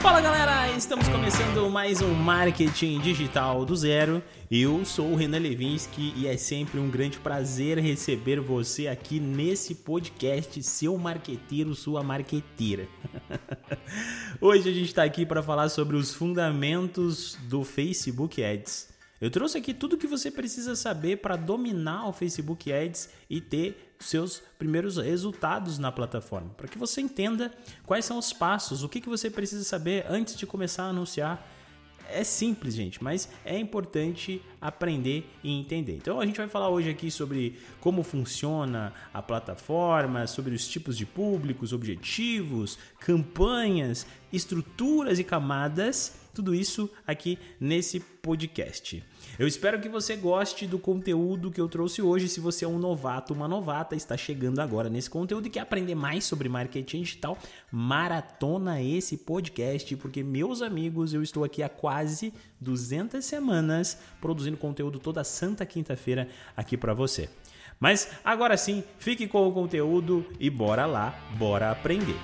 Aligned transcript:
Fala 0.00 0.22
galera, 0.22 0.74
estamos 0.74 1.06
começando 1.08 1.68
mais 1.68 2.00
um 2.00 2.14
Marketing 2.14 3.00
Digital 3.00 3.66
do 3.66 3.76
Zero. 3.76 4.22
Eu 4.50 4.82
sou 4.82 5.12
o 5.12 5.14
Renan 5.14 5.38
Levinsky 5.38 6.14
e 6.16 6.26
é 6.26 6.38
sempre 6.38 6.80
um 6.80 6.88
grande 6.88 7.18
prazer 7.18 7.76
receber 7.76 8.40
você 8.40 8.88
aqui 8.88 9.20
nesse 9.20 9.74
podcast, 9.74 10.62
seu 10.62 10.96
marqueteiro, 10.96 11.74
sua 11.74 12.02
marqueteira. 12.02 12.88
Hoje 14.40 14.70
a 14.70 14.72
gente 14.72 14.86
está 14.86 15.04
aqui 15.04 15.26
para 15.26 15.42
falar 15.42 15.68
sobre 15.68 15.96
os 15.96 16.14
fundamentos 16.14 17.36
do 17.42 17.62
Facebook 17.62 18.42
Ads. 18.42 18.88
Eu 19.20 19.30
trouxe 19.30 19.58
aqui 19.58 19.74
tudo 19.74 19.98
que 19.98 20.06
você 20.06 20.30
precisa 20.30 20.74
saber 20.74 21.18
para 21.18 21.36
dominar 21.36 22.08
o 22.08 22.12
Facebook 22.14 22.72
Ads 22.72 23.10
e 23.28 23.38
ter 23.38 23.89
seus 24.00 24.42
primeiros 24.58 24.96
resultados 24.96 25.78
na 25.78 25.92
plataforma, 25.92 26.50
para 26.56 26.66
que 26.66 26.78
você 26.78 27.00
entenda 27.00 27.52
quais 27.84 28.04
são 28.04 28.18
os 28.18 28.32
passos, 28.32 28.82
o 28.82 28.88
que, 28.88 29.00
que 29.00 29.08
você 29.08 29.30
precisa 29.30 29.62
saber 29.62 30.06
antes 30.08 30.36
de 30.36 30.46
começar 30.46 30.84
a 30.84 30.88
anunciar. 30.88 31.46
É 32.08 32.24
simples, 32.24 32.74
gente, 32.74 33.02
mas 33.02 33.28
é 33.44 33.56
importante 33.58 34.42
aprender 34.60 35.28
e 35.42 35.50
entender. 35.58 35.96
Então 35.96 36.20
a 36.20 36.26
gente 36.26 36.36
vai 36.36 36.48
falar 36.48 36.68
hoje 36.68 36.90
aqui 36.90 37.10
sobre 37.10 37.58
como 37.80 38.02
funciona 38.02 38.92
a 39.12 39.22
plataforma, 39.22 40.26
sobre 40.26 40.54
os 40.54 40.68
tipos 40.68 40.96
de 40.96 41.06
públicos, 41.06 41.72
objetivos, 41.72 42.78
campanhas, 42.98 44.06
estruturas 44.32 45.18
e 45.18 45.24
camadas 45.24 46.20
tudo 46.34 46.54
isso 46.54 46.88
aqui 47.06 47.38
nesse 47.60 48.00
podcast. 48.00 49.02
Eu 49.38 49.46
espero 49.46 49.80
que 49.80 49.88
você 49.88 50.16
goste 50.16 50.66
do 50.66 50.78
conteúdo 50.78 51.50
que 51.50 51.60
eu 51.60 51.68
trouxe 51.68 52.02
hoje. 52.02 52.28
Se 52.28 52.40
você 52.40 52.64
é 52.64 52.68
um 52.68 52.78
novato, 52.78 53.32
uma 53.32 53.48
novata, 53.48 53.96
está 53.96 54.16
chegando 54.16 54.60
agora 54.60 54.88
nesse 54.88 55.08
conteúdo 55.08 55.46
e 55.46 55.50
quer 55.50 55.60
aprender 55.60 55.94
mais 55.94 56.24
sobre 56.24 56.48
marketing 56.48 57.02
digital, 57.02 57.38
maratona 57.70 58.82
esse 58.82 59.16
podcast, 59.16 59.96
porque 59.96 60.22
meus 60.22 60.62
amigos, 60.62 61.14
eu 61.14 61.22
estou 61.22 61.42
aqui 61.42 61.62
há 61.62 61.68
quase 61.68 62.32
200 62.60 63.24
semanas 63.24 63.98
produzindo 64.20 64.49
conteúdo 64.56 64.98
toda 64.98 65.24
santa 65.24 65.64
quinta-feira 65.66 66.28
aqui 66.56 66.76
para 66.76 66.94
você. 66.94 67.28
Mas 67.78 68.10
agora 68.24 68.56
sim, 68.56 68.84
fique 68.98 69.26
com 69.26 69.48
o 69.48 69.52
conteúdo 69.52 70.26
e 70.38 70.50
bora 70.50 70.84
lá, 70.84 71.14
bora 71.38 71.70
aprender. 71.70 72.16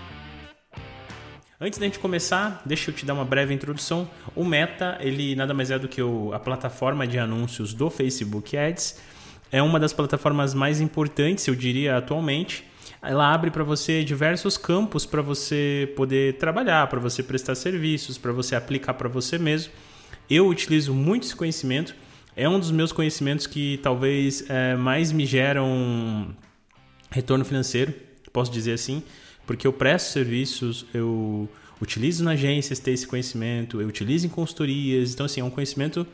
Antes 1.59 1.79
da 1.79 1.87
gente 1.87 1.99
começar, 1.99 2.61
deixa 2.67 2.91
eu 2.91 2.95
te 2.95 3.07
dar 3.07 3.15
uma 3.15 3.25
breve 3.25 3.55
introdução. 3.55 4.07
O 4.35 4.45
Meta, 4.45 4.99
ele 5.01 5.35
nada 5.35 5.55
mais 5.55 5.71
é 5.71 5.79
do 5.79 5.89
que 5.89 6.03
o, 6.03 6.31
a 6.35 6.39
plataforma 6.39 7.07
de 7.07 7.19
anúncios 7.19 7.73
do 7.73 7.89
Facebook 7.89 8.55
Ads. 8.55 9.01
É 9.51 9.63
uma 9.63 9.81
das 9.81 9.95
plataformas 9.95 10.53
mais 10.53 10.83
importantes, 10.83 11.47
eu 11.49 11.55
diria, 11.55 11.97
atualmente. 11.97 12.63
Ela 13.01 13.33
abre 13.33 13.51
para 13.51 13.65
você 13.65 14.05
diversos 14.05 14.59
campos 14.59 15.07
para 15.07 15.23
você 15.23 15.91
poder 15.97 16.37
trabalhar, 16.37 16.89
para 16.89 17.01
você 17.01 17.23
prestar 17.23 17.55
serviços, 17.55 18.19
para 18.19 18.33
você 18.33 18.55
aplicar 18.55 18.93
para 18.93 19.09
você 19.09 19.39
mesmo. 19.39 19.73
Eu 20.29 20.49
utilizo 20.49 20.93
muito 20.93 21.25
esse 21.25 21.35
conhecimento. 21.35 21.95
É 22.37 22.49
um 22.49 22.61
dos 22.61 22.71
meus 22.71 22.93
conhecimentos 22.93 23.47
que 23.47 23.81
talvez 23.83 24.49
é, 24.49 24.77
mais 24.77 25.11
me 25.11 25.25
geram 25.25 26.29
retorno 27.11 27.45
financeiro, 27.45 27.95
posso 28.33 28.53
dizer 28.53 28.73
assim 28.73 29.03
porque 29.47 29.67
eu 29.67 29.73
presto 29.73 30.13
serviços, 30.13 30.85
eu 30.93 31.49
utilizo 31.81 32.25
na 32.25 32.33
agências 32.33 32.79
ter 32.79 32.91
esse 32.91 33.07
conhecimento, 33.07 33.81
eu 33.81 33.87
utilizo 33.87 34.27
em 34.27 34.29
consultorias, 34.29 35.15
então 35.15 35.25
assim, 35.25 35.41
é 35.41 35.45
um 35.45 35.51
conhecimento 35.51 36.07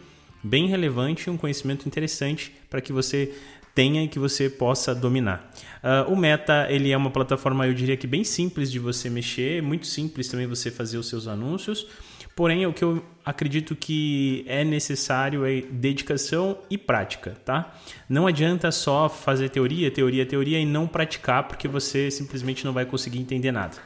bem 0.43 0.69
relevante, 0.69 1.31
um 1.31 1.37
conhecimento 1.37 1.87
interessante 1.87 2.53
para 2.69 2.81
que 2.81 2.93
você 2.93 3.33
tenha 3.75 4.05
e 4.05 4.09
que 4.09 4.19
você 4.19 4.50
possa 4.50 4.95
dominar. 4.95 5.50
Uh, 5.83 6.12
o 6.12 6.17
Meta 6.17 6.67
ele 6.69 6.91
é 6.91 6.97
uma 6.97 7.11
plataforma, 7.11 7.67
eu 7.67 7.73
diria 7.73 7.97
que 7.97 8.06
bem 8.06 8.23
simples 8.23 8.70
de 8.70 8.78
você 8.78 9.09
mexer, 9.09 9.62
muito 9.62 9.87
simples 9.87 10.28
também 10.28 10.47
você 10.47 10.70
fazer 10.70 10.98
os 10.98 11.09
seus 11.09 11.27
anúncios. 11.27 11.87
Porém, 12.34 12.66
o 12.66 12.72
que 12.72 12.83
eu 12.83 13.05
acredito 13.25 13.77
que 13.77 14.44
é 14.48 14.64
necessário 14.64 15.44
é 15.44 15.61
dedicação 15.70 16.58
e 16.70 16.78
prática, 16.78 17.36
tá? 17.44 17.75
Não 18.09 18.26
adianta 18.26 18.70
só 18.70 19.09
fazer 19.09 19.50
teoria, 19.50 19.91
teoria, 19.91 20.25
teoria 20.25 20.59
e 20.59 20.65
não 20.65 20.87
praticar, 20.87 21.44
porque 21.44 21.69
você 21.69 22.10
simplesmente 22.10 22.65
não 22.65 22.72
vai 22.72 22.84
conseguir 22.84 23.19
entender 23.19 23.53
nada. 23.53 23.76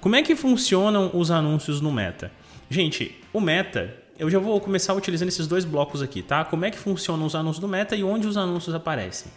Como 0.00 0.16
é 0.16 0.22
que 0.22 0.34
funcionam 0.34 1.10
os 1.14 1.30
anúncios 1.30 1.80
no 1.80 1.92
Meta? 1.92 2.32
Gente, 2.68 3.14
o 3.32 3.40
Meta, 3.40 3.94
eu 4.18 4.28
já 4.30 4.38
vou 4.38 4.60
começar 4.60 4.94
utilizando 4.94 5.28
esses 5.28 5.46
dois 5.46 5.64
blocos 5.64 6.02
aqui, 6.02 6.22
tá? 6.22 6.44
Como 6.44 6.64
é 6.64 6.70
que 6.70 6.78
funcionam 6.78 7.26
os 7.26 7.34
anúncios 7.34 7.60
do 7.60 7.68
Meta 7.68 7.94
e 7.94 8.02
onde 8.02 8.26
os 8.26 8.36
anúncios 8.36 8.74
aparecem? 8.74 9.30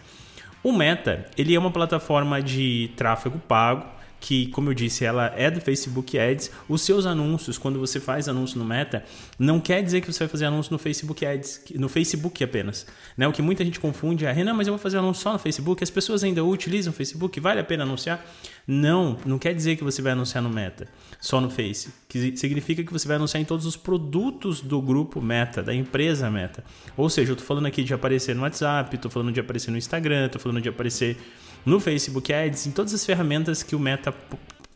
O 0.63 0.71
Meta, 0.71 1.29
ele 1.37 1.53
é 1.53 1.59
uma 1.59 1.69
plataforma 1.69 2.41
de 2.41 2.89
tráfego 2.95 3.37
pago 3.37 3.94
que, 4.25 4.47
como 4.47 4.71
eu 4.71 4.73
disse, 4.73 5.05
ela 5.05 5.31
é 5.37 5.51
do 5.51 5.61
Facebook 5.61 6.17
Ads. 6.17 6.49
Os 6.67 6.81
seus 6.81 7.05
anúncios, 7.05 7.59
quando 7.59 7.77
você 7.77 7.99
faz 7.99 8.27
anúncio 8.27 8.57
no 8.57 8.65
Meta, 8.65 9.05
não 9.37 9.59
quer 9.59 9.83
dizer 9.83 10.01
que 10.01 10.11
você 10.11 10.17
vai 10.17 10.27
fazer 10.27 10.45
anúncio 10.45 10.73
no 10.73 10.79
Facebook 10.79 11.23
Ads, 11.23 11.65
no 11.75 11.87
Facebook 11.87 12.43
apenas. 12.43 12.87
Né? 13.15 13.27
O 13.27 13.31
que 13.31 13.43
muita 13.43 13.63
gente 13.63 13.79
confunde 13.79 14.25
é, 14.25 14.31
Renan, 14.31 14.55
mas 14.55 14.65
eu 14.65 14.73
vou 14.73 14.79
fazer 14.79 14.97
anúncio 14.97 15.21
só 15.21 15.31
no 15.31 15.37
Facebook. 15.37 15.83
As 15.83 15.91
pessoas 15.91 16.23
ainda 16.23 16.43
utilizam 16.43 16.91
o 16.91 16.95
Facebook, 16.95 17.39
vale 17.39 17.59
a 17.59 17.63
pena 17.63 17.83
anunciar? 17.83 18.25
Não, 18.67 19.15
não 19.27 19.37
quer 19.37 19.53
dizer 19.53 19.75
que 19.75 19.83
você 19.83 20.01
vai 20.01 20.13
anunciar 20.13 20.43
no 20.43 20.49
Meta, 20.49 20.87
só 21.21 21.39
no 21.39 21.51
Face. 21.51 21.89
Que 22.09 22.35
significa 22.35 22.83
que 22.83 22.91
você 22.91 23.07
vai 23.07 23.17
anunciar 23.17 23.39
em 23.39 23.45
todos 23.45 23.67
os 23.67 23.77
produtos 23.77 24.59
do 24.59 24.81
grupo 24.81 25.21
Meta, 25.21 25.61
da 25.61 25.71
empresa 25.71 26.31
Meta. 26.31 26.63
Ou 26.97 27.11
seja, 27.11 27.29
eu 27.29 27.33
estou 27.33 27.45
falando 27.45 27.67
aqui 27.67 27.83
de 27.83 27.93
aparecer 27.93 28.35
no 28.35 28.41
WhatsApp, 28.41 28.95
estou 28.95 29.11
falando 29.11 29.31
de 29.31 29.39
aparecer 29.39 29.69
no 29.69 29.77
Instagram, 29.77 30.25
estou 30.25 30.41
falando 30.41 30.61
de 30.61 30.69
aparecer 30.69 31.15
no 31.65 31.79
Facebook 31.79 32.31
Ads, 32.31 32.67
em 32.67 32.71
todas 32.71 32.93
as 32.93 33.05
ferramentas 33.05 33.63
que 33.63 33.75
o 33.75 33.79
Meta 33.79 34.13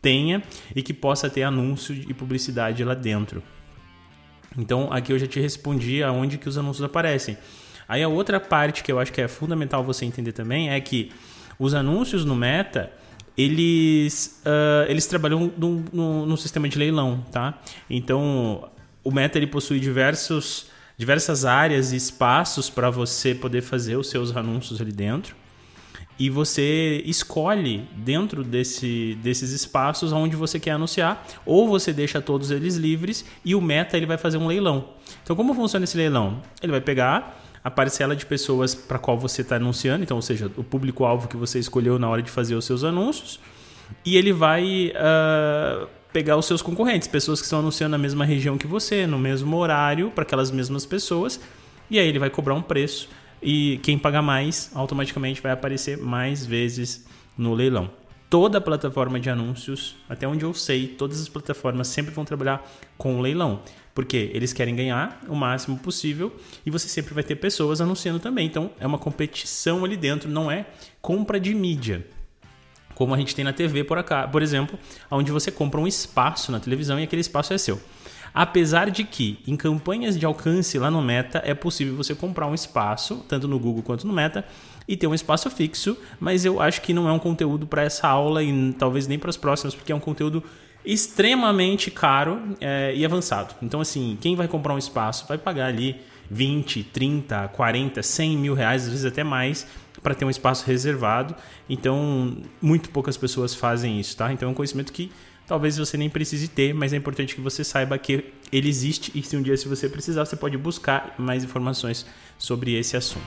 tenha 0.02 0.42
e 0.74 0.82
que 0.82 0.92
possa 0.92 1.30
ter 1.30 1.42
anúncio 1.42 1.94
e 1.94 2.12
publicidade 2.12 2.82
lá 2.82 2.94
dentro. 2.94 3.42
Então 4.58 4.92
aqui 4.92 5.12
eu 5.12 5.18
já 5.18 5.26
te 5.26 5.38
respondi 5.38 6.02
aonde 6.02 6.36
que 6.36 6.48
os 6.48 6.58
anúncios 6.58 6.84
aparecem. 6.84 7.38
Aí 7.88 8.02
a 8.02 8.08
outra 8.08 8.40
parte 8.40 8.82
que 8.82 8.90
eu 8.90 8.98
acho 8.98 9.12
que 9.12 9.20
é 9.20 9.28
fundamental 9.28 9.84
você 9.84 10.04
entender 10.04 10.32
também 10.32 10.70
é 10.70 10.80
que 10.80 11.12
os 11.58 11.74
anúncios 11.74 12.24
no 12.24 12.34
Meta 12.34 12.92
eles, 13.36 14.42
uh, 14.44 14.90
eles 14.90 15.06
trabalham 15.06 15.50
no, 15.56 16.26
no, 16.26 16.36
sistema 16.36 16.68
de 16.68 16.76
leilão, 16.76 17.24
tá? 17.30 17.58
Então 17.88 18.68
o 19.02 19.10
Meta 19.10 19.38
ele 19.38 19.46
possui 19.46 19.78
diversos, 19.78 20.66
diversas 20.98 21.44
áreas 21.44 21.92
e 21.92 21.96
espaços 21.96 22.68
para 22.68 22.90
você 22.90 23.34
poder 23.34 23.62
fazer 23.62 23.96
os 23.96 24.10
seus 24.10 24.36
anúncios 24.36 24.80
ali 24.80 24.92
dentro 24.92 25.34
e 26.20 26.28
você 26.28 27.02
escolhe 27.06 27.88
dentro 27.96 28.44
desse, 28.44 29.16
desses 29.22 29.52
espaços 29.52 30.12
onde 30.12 30.36
você 30.36 30.60
quer 30.60 30.72
anunciar, 30.72 31.26
ou 31.46 31.66
você 31.66 31.94
deixa 31.94 32.20
todos 32.20 32.50
eles 32.50 32.76
livres 32.76 33.24
e 33.42 33.54
o 33.54 33.60
Meta 33.60 33.96
ele 33.96 34.04
vai 34.04 34.18
fazer 34.18 34.36
um 34.36 34.46
leilão. 34.46 34.90
Então, 35.22 35.34
como 35.34 35.54
funciona 35.54 35.84
esse 35.84 35.96
leilão? 35.96 36.42
Ele 36.62 36.72
vai 36.72 36.80
pegar 36.82 37.42
a 37.64 37.70
parcela 37.70 38.14
de 38.14 38.26
pessoas 38.26 38.74
para 38.74 38.98
qual 38.98 39.16
você 39.16 39.40
está 39.40 39.56
anunciando, 39.56 40.02
então, 40.02 40.18
ou 40.18 40.22
seja, 40.22 40.52
o 40.58 40.62
público-alvo 40.62 41.26
que 41.26 41.38
você 41.38 41.58
escolheu 41.58 41.98
na 41.98 42.06
hora 42.06 42.20
de 42.20 42.30
fazer 42.30 42.54
os 42.54 42.66
seus 42.66 42.84
anúncios, 42.84 43.40
e 44.04 44.18
ele 44.18 44.32
vai 44.32 44.92
uh, 44.94 45.88
pegar 46.12 46.36
os 46.36 46.44
seus 46.44 46.60
concorrentes, 46.60 47.08
pessoas 47.08 47.40
que 47.40 47.46
estão 47.46 47.60
anunciando 47.60 47.92
na 47.92 47.98
mesma 47.98 48.26
região 48.26 48.58
que 48.58 48.66
você, 48.66 49.06
no 49.06 49.18
mesmo 49.18 49.56
horário, 49.56 50.10
para 50.10 50.22
aquelas 50.22 50.50
mesmas 50.50 50.84
pessoas, 50.84 51.40
e 51.90 51.98
aí 51.98 52.06
ele 52.06 52.18
vai 52.18 52.28
cobrar 52.28 52.54
um 52.54 52.62
preço 52.62 53.08
e 53.42 53.78
quem 53.82 53.98
paga 53.98 54.20
mais 54.20 54.70
automaticamente 54.74 55.40
vai 55.40 55.52
aparecer 55.52 55.98
mais 55.98 56.44
vezes 56.44 57.06
no 57.36 57.54
leilão. 57.54 57.90
Toda 58.28 58.60
plataforma 58.60 59.18
de 59.18 59.28
anúncios, 59.28 59.96
até 60.08 60.26
onde 60.28 60.44
eu 60.44 60.54
sei, 60.54 60.86
todas 60.86 61.20
as 61.20 61.28
plataformas 61.28 61.88
sempre 61.88 62.14
vão 62.14 62.24
trabalhar 62.24 62.64
com 62.96 63.20
leilão, 63.20 63.62
porque 63.92 64.30
eles 64.32 64.52
querem 64.52 64.76
ganhar 64.76 65.20
o 65.26 65.34
máximo 65.34 65.76
possível 65.78 66.32
e 66.64 66.70
você 66.70 66.86
sempre 66.86 67.12
vai 67.12 67.24
ter 67.24 67.34
pessoas 67.36 67.80
anunciando 67.80 68.20
também. 68.20 68.46
Então 68.46 68.70
é 68.78 68.86
uma 68.86 68.98
competição 68.98 69.84
ali 69.84 69.96
dentro, 69.96 70.30
não 70.30 70.48
é 70.48 70.66
compra 71.02 71.40
de 71.40 71.52
mídia. 71.52 72.06
Como 72.94 73.14
a 73.14 73.18
gente 73.18 73.34
tem 73.34 73.44
na 73.44 73.52
TV, 73.52 73.82
por, 73.82 73.98
acá, 73.98 74.28
por 74.28 74.42
exemplo, 74.42 74.78
onde 75.10 75.32
você 75.32 75.50
compra 75.50 75.80
um 75.80 75.86
espaço 75.86 76.52
na 76.52 76.60
televisão 76.60 77.00
e 77.00 77.02
aquele 77.02 77.22
espaço 77.22 77.52
é 77.52 77.58
seu. 77.58 77.80
Apesar 78.32 78.90
de 78.90 79.04
que 79.04 79.38
em 79.46 79.56
campanhas 79.56 80.18
de 80.18 80.24
alcance 80.24 80.78
lá 80.78 80.90
no 80.90 81.02
Meta 81.02 81.42
é 81.44 81.54
possível 81.54 81.96
você 81.96 82.14
comprar 82.14 82.46
um 82.46 82.54
espaço, 82.54 83.24
tanto 83.28 83.48
no 83.48 83.58
Google 83.58 83.82
quanto 83.82 84.06
no 84.06 84.12
Meta, 84.12 84.44
e 84.86 84.96
ter 84.96 85.06
um 85.06 85.14
espaço 85.14 85.50
fixo, 85.50 85.96
mas 86.18 86.44
eu 86.44 86.60
acho 86.60 86.80
que 86.82 86.92
não 86.92 87.08
é 87.08 87.12
um 87.12 87.18
conteúdo 87.18 87.66
para 87.66 87.82
essa 87.82 88.08
aula 88.08 88.42
e 88.42 88.72
talvez 88.78 89.06
nem 89.06 89.18
para 89.18 89.30
as 89.30 89.36
próximas, 89.36 89.74
porque 89.74 89.92
é 89.92 89.94
um 89.94 90.00
conteúdo 90.00 90.42
extremamente 90.84 91.90
caro 91.90 92.40
é, 92.60 92.92
e 92.94 93.04
avançado. 93.04 93.54
Então, 93.62 93.80
assim, 93.80 94.16
quem 94.20 94.34
vai 94.34 94.48
comprar 94.48 94.74
um 94.74 94.78
espaço 94.78 95.26
vai 95.28 95.38
pagar 95.38 95.66
ali 95.66 96.00
20, 96.30 96.84
30, 96.84 97.48
40, 97.48 98.02
100 98.02 98.36
mil 98.36 98.54
reais, 98.54 98.84
às 98.84 98.88
vezes 98.88 99.04
até 99.04 99.22
mais, 99.22 99.66
para 100.02 100.14
ter 100.14 100.24
um 100.24 100.30
espaço 100.30 100.64
reservado. 100.66 101.34
Então, 101.68 102.36
muito 102.62 102.90
poucas 102.90 103.16
pessoas 103.16 103.54
fazem 103.54 104.00
isso, 104.00 104.16
tá? 104.16 104.32
Então, 104.32 104.48
é 104.48 104.52
um 104.52 104.54
conhecimento 104.54 104.92
que 104.92 105.10
talvez 105.50 105.76
você 105.76 105.96
nem 105.96 106.08
precise 106.08 106.46
ter, 106.46 106.72
mas 106.72 106.92
é 106.92 106.96
importante 106.96 107.34
que 107.34 107.40
você 107.40 107.64
saiba 107.64 107.98
que 107.98 108.24
ele 108.52 108.68
existe 108.68 109.10
e 109.16 109.20
se 109.20 109.36
um 109.36 109.42
dia 109.42 109.56
se 109.56 109.66
você 109.66 109.88
precisar, 109.88 110.24
você 110.24 110.36
pode 110.36 110.56
buscar 110.56 111.16
mais 111.18 111.42
informações 111.42 112.06
sobre 112.38 112.74
esse 112.78 112.96
assunto. 112.96 113.26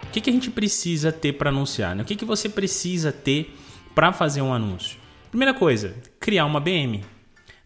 O 0.00 0.06
que, 0.12 0.20
que 0.20 0.30
a 0.30 0.32
gente 0.32 0.52
precisa 0.52 1.10
ter 1.10 1.32
para 1.32 1.50
anunciar? 1.50 1.96
Né? 1.96 2.04
O 2.04 2.06
que, 2.06 2.14
que 2.14 2.24
você 2.24 2.48
precisa 2.48 3.10
ter 3.10 3.56
para 3.92 4.12
fazer 4.12 4.40
um 4.40 4.54
anúncio? 4.54 4.96
Primeira 5.30 5.52
coisa, 5.52 5.96
criar 6.20 6.46
uma 6.46 6.60
BM. 6.60 7.02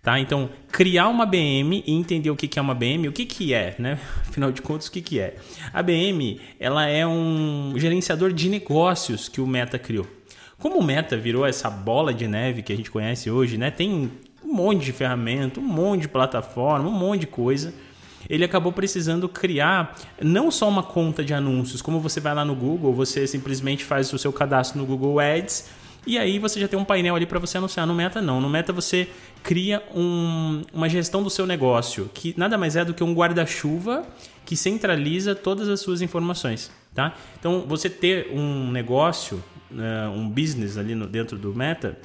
Tá? 0.03 0.19
Então, 0.19 0.49
criar 0.73 1.09
uma 1.09 1.27
BM 1.27 1.85
e 1.87 1.93
entender 1.93 2.31
o 2.31 2.37
que 2.37 2.59
é 2.59 2.63
uma 2.63 2.75
BM, 2.75 3.09
o 3.09 3.13
que, 3.13 3.27
que 3.27 3.53
é, 3.53 3.77
né? 3.79 3.99
Afinal 4.27 4.53
de 4.53 4.63
contas, 4.63 4.87
o 4.87 4.91
que, 4.91 5.03
que 5.03 5.21
é? 5.21 5.37
A 5.71 5.83
BM 5.83 6.41
ela 6.59 6.87
é 6.87 7.07
um 7.07 7.75
gerenciador 7.77 8.33
de 8.33 8.49
negócios 8.49 9.29
que 9.29 9.39
o 9.39 9.47
Meta 9.47 9.79
criou. 9.79 10.07
Como 10.59 10.79
o 10.79 10.83
Meta 10.83 11.17
virou 11.17 11.45
essa 11.45 11.69
bola 11.69 12.15
de 12.15 12.27
neve 12.27 12.63
que 12.63 12.73
a 12.73 12.77
gente 12.77 12.91
conhece 12.91 13.31
hoje, 13.31 13.59
né? 13.59 13.71
Tem 13.71 14.11
um 14.45 14.53
monte 14.53 14.85
de 14.85 14.93
ferramenta, 14.93 15.61
um 15.61 15.65
monte 15.65 16.03
de 16.03 16.09
plataforma, 16.09 16.89
um 16.89 16.93
monte 16.93 17.21
de 17.21 17.27
coisa. 17.27 17.75
Ele 18.29 18.45
acabou 18.45 18.73
precisando 18.73 19.29
criar 19.29 19.97
não 20.21 20.51
só 20.51 20.69
uma 20.69 20.83
conta 20.83 21.25
de 21.25 21.33
anúncios, 21.33 21.81
como 21.81 22.01
você 22.01 22.21
vai 22.21 22.35
lá 22.35 22.45
no 22.45 22.55
Google, 22.55 22.93
você 22.93 23.27
simplesmente 23.27 23.85
faz 23.85 24.13
o 24.13 24.19
seu 24.19 24.33
cadastro 24.33 24.81
no 24.81 24.87
Google 24.87 25.21
Ads 25.21 25.69
e 26.07 26.17
aí 26.17 26.39
você 26.39 26.61
já 26.61 26.69
tem 26.69 26.79
um 26.79 26.85
painel 26.85 27.17
ali 27.17 27.27
para 27.27 27.41
você 27.41 27.59
anunciar. 27.59 27.85
No 27.85 27.95
Meta 27.95 28.23
não. 28.23 28.41
No 28.41 28.49
Meta 28.49 28.73
você 28.73 29.09
cria 29.43 29.83
um, 29.93 30.63
uma 30.73 30.89
gestão 30.89 31.23
do 31.23 31.29
seu 31.29 31.47
negócio, 31.47 32.09
que 32.15 32.33
nada 32.37 32.57
mais 32.57 32.77
é 32.77 32.85
do 32.85 32.95
que 32.95 33.03
um 33.03 33.13
guarda-chuva 33.13 34.07
que 34.45 34.57
centraliza 34.57 35.35
todas 35.35 35.69
as 35.69 35.81
suas 35.81 36.01
informações. 36.01 36.71
Tá? 36.95 37.15
Então 37.39 37.65
você 37.67 37.91
ter 37.91 38.29
um 38.33 38.71
negócio, 38.71 39.43
um 40.15 40.29
business 40.29 40.77
ali 40.77 40.95
no, 40.95 41.07
dentro 41.07 41.39
do 41.39 41.55
Meta 41.55 41.99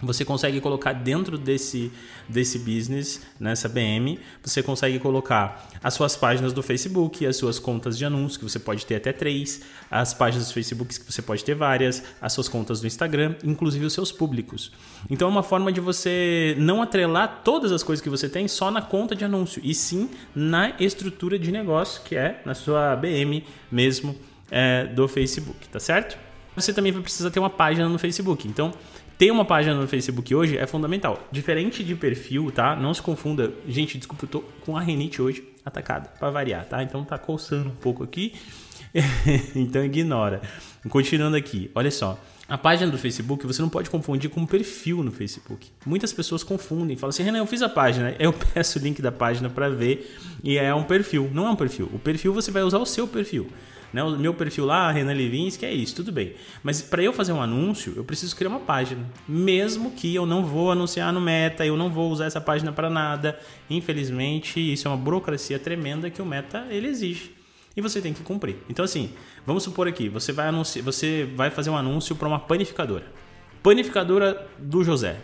você 0.00 0.24
consegue 0.24 0.60
colocar 0.60 0.92
dentro 0.92 1.36
desse, 1.36 1.90
desse 2.28 2.58
business, 2.60 3.20
nessa 3.38 3.68
BM, 3.68 4.18
você 4.42 4.62
consegue 4.62 4.98
colocar 4.98 5.68
as 5.82 5.94
suas 5.94 6.16
páginas 6.16 6.52
do 6.52 6.62
Facebook, 6.62 7.26
as 7.26 7.36
suas 7.36 7.58
contas 7.58 7.98
de 7.98 8.04
anúncios, 8.04 8.36
que 8.36 8.44
você 8.44 8.58
pode 8.58 8.86
ter 8.86 8.96
até 8.96 9.12
três, 9.12 9.62
as 9.90 10.14
páginas 10.14 10.48
do 10.48 10.54
Facebook 10.54 11.00
que 11.00 11.12
você 11.12 11.20
pode 11.20 11.44
ter 11.44 11.54
várias, 11.54 12.04
as 12.20 12.32
suas 12.32 12.48
contas 12.48 12.80
do 12.80 12.86
Instagram, 12.86 13.34
inclusive 13.42 13.84
os 13.84 13.92
seus 13.92 14.12
públicos. 14.12 14.70
Então 15.10 15.28
é 15.28 15.30
uma 15.30 15.42
forma 15.42 15.72
de 15.72 15.80
você 15.80 16.54
não 16.58 16.80
atrelar 16.80 17.42
todas 17.42 17.72
as 17.72 17.82
coisas 17.82 18.02
que 18.02 18.10
você 18.10 18.28
tem 18.28 18.46
só 18.46 18.70
na 18.70 18.82
conta 18.82 19.16
de 19.16 19.24
anúncio, 19.24 19.60
e 19.64 19.74
sim 19.74 20.10
na 20.34 20.74
estrutura 20.78 21.38
de 21.38 21.50
negócio, 21.50 22.02
que 22.04 22.14
é 22.14 22.40
na 22.44 22.54
sua 22.54 22.94
BM 22.94 23.44
mesmo 23.70 24.14
é, 24.50 24.86
do 24.86 25.08
Facebook, 25.08 25.68
tá 25.68 25.80
certo? 25.80 26.27
Você 26.60 26.72
também 26.72 26.92
vai 26.92 27.02
precisar 27.02 27.30
ter 27.30 27.38
uma 27.38 27.50
página 27.50 27.88
no 27.88 27.98
Facebook. 27.98 28.46
Então, 28.46 28.72
ter 29.18 29.30
uma 29.30 29.44
página 29.44 29.74
no 29.74 29.88
Facebook 29.88 30.34
hoje 30.34 30.56
é 30.56 30.66
fundamental. 30.66 31.18
Diferente 31.32 31.82
de 31.82 31.94
perfil, 31.94 32.52
tá? 32.52 32.76
Não 32.76 32.94
se 32.94 33.02
confunda. 33.02 33.52
Gente, 33.66 33.98
desculpa, 33.98 34.24
eu 34.24 34.28
tô 34.28 34.40
com 34.64 34.76
a 34.76 34.80
renite 34.80 35.20
hoje 35.20 35.44
atacada, 35.64 36.08
para 36.18 36.30
variar, 36.30 36.64
tá? 36.66 36.82
Então 36.82 37.04
tá 37.04 37.18
coçando 37.18 37.68
um 37.68 37.74
pouco 37.74 38.04
aqui. 38.04 38.34
então 39.56 39.84
ignora. 39.84 40.40
Continuando 40.88 41.36
aqui, 41.36 41.70
olha 41.74 41.90
só. 41.90 42.18
A 42.48 42.56
página 42.56 42.90
do 42.90 42.96
Facebook 42.96 43.46
você 43.46 43.60
não 43.60 43.68
pode 43.68 43.90
confundir 43.90 44.30
com 44.30 44.40
um 44.40 44.46
perfil 44.46 45.02
no 45.02 45.12
Facebook. 45.12 45.68
Muitas 45.84 46.14
pessoas 46.14 46.42
confundem, 46.42 46.96
falam 46.96 47.10
assim: 47.10 47.22
Renan, 47.22 47.38
eu 47.38 47.46
fiz 47.46 47.60
a 47.60 47.68
página, 47.68 48.16
eu 48.18 48.32
peço 48.32 48.78
o 48.78 48.82
link 48.82 49.02
da 49.02 49.12
página 49.12 49.50
para 49.50 49.68
ver 49.68 50.16
e 50.42 50.56
é 50.56 50.74
um 50.74 50.82
perfil. 50.82 51.30
Não 51.34 51.46
é 51.46 51.50
um 51.50 51.56
perfil. 51.56 51.90
O 51.92 51.98
perfil 51.98 52.32
você 52.32 52.50
vai 52.50 52.62
usar 52.62 52.78
o 52.78 52.86
seu 52.86 53.06
perfil. 53.06 53.48
Né? 53.92 54.02
O 54.02 54.18
meu 54.18 54.32
perfil 54.32 54.64
lá, 54.64 54.90
Renan 54.90 55.12
Levinsky, 55.12 55.66
é 55.66 55.72
isso, 55.72 55.96
tudo 55.96 56.10
bem. 56.10 56.32
Mas 56.62 56.80
para 56.80 57.02
eu 57.02 57.12
fazer 57.12 57.32
um 57.32 57.42
anúncio, 57.42 57.92
eu 57.94 58.04
preciso 58.04 58.34
criar 58.34 58.48
uma 58.48 58.60
página. 58.60 59.04
Mesmo 59.28 59.90
que 59.90 60.14
eu 60.14 60.24
não 60.24 60.42
vou 60.42 60.72
anunciar 60.72 61.12
no 61.12 61.20
Meta, 61.20 61.66
eu 61.66 61.76
não 61.76 61.90
vou 61.90 62.10
usar 62.10 62.24
essa 62.24 62.40
página 62.40 62.72
para 62.72 62.88
nada. 62.88 63.38
Infelizmente, 63.68 64.58
isso 64.58 64.88
é 64.88 64.90
uma 64.90 64.96
burocracia 64.96 65.58
tremenda 65.58 66.08
que 66.08 66.22
o 66.22 66.26
Meta 66.26 66.66
ele 66.70 66.88
exige. 66.88 67.37
E 67.78 67.80
você 67.80 68.00
tem 68.02 68.12
que 68.12 68.24
cumprir. 68.24 68.56
Então, 68.68 68.84
assim, 68.84 69.12
vamos 69.46 69.62
supor 69.62 69.86
aqui, 69.86 70.08
você 70.08 70.32
vai, 70.32 70.48
anunciar, 70.48 70.84
você 70.84 71.28
vai 71.36 71.48
fazer 71.48 71.70
um 71.70 71.76
anúncio 71.76 72.16
para 72.16 72.26
uma 72.26 72.40
panificadora. 72.40 73.04
Panificadora 73.62 74.48
do 74.58 74.82
José. 74.82 75.14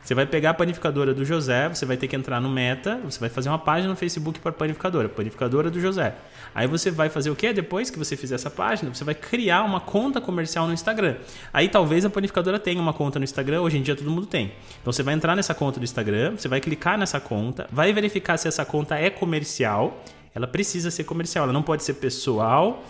Você 0.00 0.14
vai 0.14 0.24
pegar 0.24 0.50
a 0.50 0.54
panificadora 0.54 1.12
do 1.12 1.24
José, 1.24 1.68
você 1.68 1.84
vai 1.84 1.96
ter 1.96 2.06
que 2.06 2.14
entrar 2.14 2.40
no 2.40 2.48
Meta, 2.48 3.00
você 3.02 3.18
vai 3.18 3.28
fazer 3.28 3.48
uma 3.48 3.58
página 3.58 3.88
no 3.90 3.96
Facebook 3.96 4.38
para 4.38 4.52
panificadora, 4.52 5.08
panificadora 5.08 5.72
do 5.72 5.80
José. 5.80 6.14
Aí 6.54 6.68
você 6.68 6.88
vai 6.88 7.08
fazer 7.08 7.30
o 7.30 7.34
quê? 7.34 7.52
Depois 7.52 7.90
que 7.90 7.98
você 7.98 8.16
fizer 8.16 8.36
essa 8.36 8.48
página, 8.48 8.94
você 8.94 9.02
vai 9.02 9.16
criar 9.16 9.64
uma 9.64 9.80
conta 9.80 10.20
comercial 10.20 10.68
no 10.68 10.72
Instagram. 10.72 11.16
Aí 11.52 11.68
talvez 11.68 12.04
a 12.04 12.10
panificadora 12.10 12.60
tenha 12.60 12.80
uma 12.80 12.92
conta 12.92 13.18
no 13.18 13.24
Instagram, 13.24 13.60
hoje 13.60 13.76
em 13.76 13.82
dia 13.82 13.96
todo 13.96 14.08
mundo 14.08 14.26
tem. 14.26 14.52
Então 14.80 14.92
você 14.92 15.02
vai 15.02 15.14
entrar 15.14 15.34
nessa 15.34 15.52
conta 15.52 15.80
do 15.80 15.84
Instagram, 15.84 16.36
você 16.36 16.46
vai 16.46 16.60
clicar 16.60 16.96
nessa 16.96 17.18
conta, 17.18 17.66
vai 17.72 17.92
verificar 17.92 18.36
se 18.36 18.46
essa 18.46 18.64
conta 18.64 18.96
é 18.96 19.10
comercial. 19.10 20.00
Ela 20.38 20.46
precisa 20.46 20.90
ser 20.90 21.04
comercial, 21.04 21.44
ela 21.44 21.52
não 21.52 21.62
pode 21.62 21.84
ser 21.84 21.94
pessoal, 21.94 22.82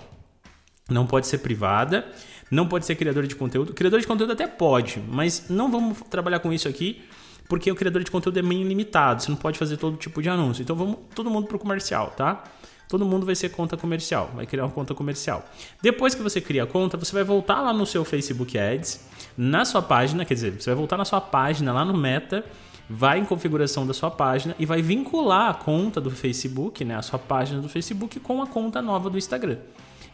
não 0.88 1.06
pode 1.06 1.26
ser 1.26 1.38
privada 1.38 2.06
não 2.50 2.66
pode 2.66 2.86
ser 2.86 2.94
criador 2.94 3.26
de 3.26 3.36
conteúdo. 3.36 3.74
Criador 3.74 4.00
de 4.00 4.06
conteúdo 4.06 4.32
até 4.32 4.46
pode, 4.46 5.02
mas 5.08 5.48
não 5.48 5.70
vamos 5.70 5.98
trabalhar 6.10 6.40
com 6.40 6.52
isso 6.52 6.68
aqui, 6.68 7.02
porque 7.48 7.70
o 7.70 7.74
criador 7.74 8.02
de 8.02 8.10
conteúdo 8.10 8.38
é 8.38 8.42
meio 8.42 8.66
limitado. 8.66 9.22
Você 9.22 9.30
não 9.30 9.36
pode 9.36 9.58
fazer 9.58 9.76
todo 9.76 9.96
tipo 9.96 10.22
de 10.22 10.28
anúncio. 10.28 10.62
Então 10.62 10.74
vamos 10.74 10.98
todo 11.14 11.30
mundo 11.30 11.46
para 11.46 11.56
o 11.56 11.58
comercial, 11.58 12.12
tá? 12.16 12.44
Todo 12.88 13.04
mundo 13.04 13.26
vai 13.26 13.34
ser 13.34 13.50
conta 13.50 13.76
comercial, 13.76 14.30
vai 14.34 14.46
criar 14.46 14.64
uma 14.64 14.70
conta 14.70 14.94
comercial. 14.94 15.44
Depois 15.82 16.14
que 16.14 16.22
você 16.22 16.40
cria 16.40 16.62
a 16.62 16.66
conta, 16.66 16.96
você 16.96 17.12
vai 17.12 17.22
voltar 17.22 17.60
lá 17.60 17.70
no 17.70 17.84
seu 17.84 18.02
Facebook 18.02 18.58
Ads, 18.58 19.06
na 19.36 19.66
sua 19.66 19.82
página, 19.82 20.24
quer 20.24 20.32
dizer, 20.32 20.58
você 20.58 20.70
vai 20.70 20.74
voltar 20.74 20.96
na 20.96 21.04
sua 21.04 21.20
página 21.20 21.70
lá 21.70 21.84
no 21.84 21.94
Meta, 21.94 22.42
vai 22.88 23.18
em 23.18 23.24
configuração 23.24 23.86
da 23.86 23.92
sua 23.92 24.10
página 24.10 24.54
e 24.58 24.64
vai 24.64 24.80
vincular 24.80 25.50
a 25.50 25.54
conta 25.54 26.00
do 26.00 26.10
Facebook, 26.10 26.84
né, 26.84 26.96
a 26.96 27.02
sua 27.02 27.18
página 27.18 27.60
do 27.60 27.68
Facebook 27.68 28.18
com 28.20 28.42
a 28.42 28.46
conta 28.46 28.80
nova 28.80 29.10
do 29.10 29.18
Instagram 29.18 29.58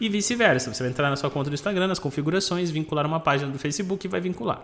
e 0.01 0.09
vice-versa. 0.09 0.73
Você 0.73 0.83
vai 0.83 0.91
entrar 0.91 1.11
na 1.11 1.17
sua 1.17 1.31
conta 1.31 1.51
do 1.51 1.55
Instagram, 1.55 1.87
nas 1.87 1.99
configurações, 1.99 2.71
vincular 2.71 3.07
uma 3.07 3.21
página 3.21 3.51
do 3.51 3.59
Facebook 3.59 4.07
e 4.07 4.11
vai 4.11 4.21
vincular. 4.21 4.63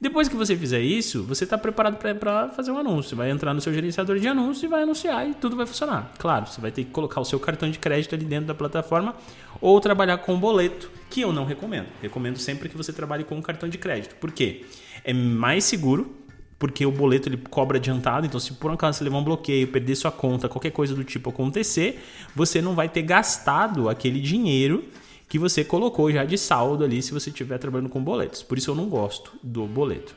Depois 0.00 0.28
que 0.28 0.36
você 0.36 0.56
fizer 0.56 0.80
isso, 0.80 1.24
você 1.24 1.42
está 1.42 1.58
preparado 1.58 1.96
para 1.96 2.50
fazer 2.50 2.70
um 2.70 2.78
anúncio. 2.78 3.16
Vai 3.16 3.30
entrar 3.30 3.52
no 3.52 3.60
seu 3.60 3.74
gerenciador 3.74 4.16
de 4.20 4.28
anúncios 4.28 4.62
e 4.62 4.68
vai 4.68 4.82
anunciar 4.82 5.28
e 5.28 5.34
tudo 5.34 5.56
vai 5.56 5.66
funcionar. 5.66 6.12
Claro, 6.18 6.46
você 6.46 6.60
vai 6.60 6.70
ter 6.70 6.84
que 6.84 6.90
colocar 6.90 7.20
o 7.20 7.24
seu 7.24 7.40
cartão 7.40 7.68
de 7.68 7.80
crédito 7.80 8.14
ali 8.14 8.24
dentro 8.24 8.46
da 8.46 8.54
plataforma 8.54 9.16
ou 9.60 9.80
trabalhar 9.80 10.18
com 10.18 10.38
boleto, 10.38 10.88
que 11.10 11.20
eu 11.20 11.32
não 11.32 11.44
recomendo. 11.44 11.88
Recomendo 12.00 12.38
sempre 12.38 12.68
que 12.68 12.76
você 12.76 12.92
trabalhe 12.92 13.24
com 13.24 13.34
um 13.34 13.42
cartão 13.42 13.68
de 13.68 13.76
crédito. 13.76 14.14
Por 14.16 14.30
quê? 14.30 14.66
É 15.02 15.12
mais 15.12 15.64
seguro, 15.64 16.14
porque 16.58 16.84
o 16.84 16.90
boleto 16.90 17.28
ele 17.28 17.36
cobra 17.36 17.78
adiantado, 17.78 18.26
então 18.26 18.40
se 18.40 18.52
por 18.54 18.70
um 18.70 18.74
acaso 18.74 18.98
você 18.98 19.04
levar 19.04 19.18
um 19.18 19.24
bloqueio, 19.24 19.68
perder 19.68 19.94
sua 19.94 20.10
conta, 20.10 20.48
qualquer 20.48 20.72
coisa 20.72 20.94
do 20.94 21.04
tipo 21.04 21.30
acontecer, 21.30 22.04
você 22.34 22.60
não 22.60 22.74
vai 22.74 22.88
ter 22.88 23.02
gastado 23.02 23.88
aquele 23.88 24.20
dinheiro 24.20 24.84
que 25.28 25.38
você 25.38 25.62
colocou 25.62 26.10
já 26.10 26.24
de 26.24 26.36
saldo 26.36 26.82
ali 26.82 27.00
se 27.02 27.12
você 27.12 27.30
estiver 27.30 27.58
trabalhando 27.58 27.90
com 27.90 28.02
boletos. 28.02 28.42
Por 28.42 28.58
isso 28.58 28.70
eu 28.70 28.74
não 28.74 28.88
gosto 28.88 29.32
do 29.42 29.66
boleto. 29.66 30.16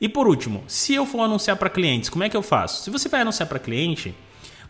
E 0.00 0.08
por 0.08 0.26
último, 0.26 0.64
se 0.66 0.94
eu 0.94 1.06
for 1.06 1.20
anunciar 1.20 1.56
para 1.56 1.70
clientes, 1.70 2.10
como 2.10 2.24
é 2.24 2.28
que 2.28 2.36
eu 2.36 2.42
faço? 2.42 2.82
Se 2.82 2.90
você 2.90 3.08
vai 3.08 3.20
anunciar 3.20 3.48
para 3.48 3.58
cliente, 3.58 4.14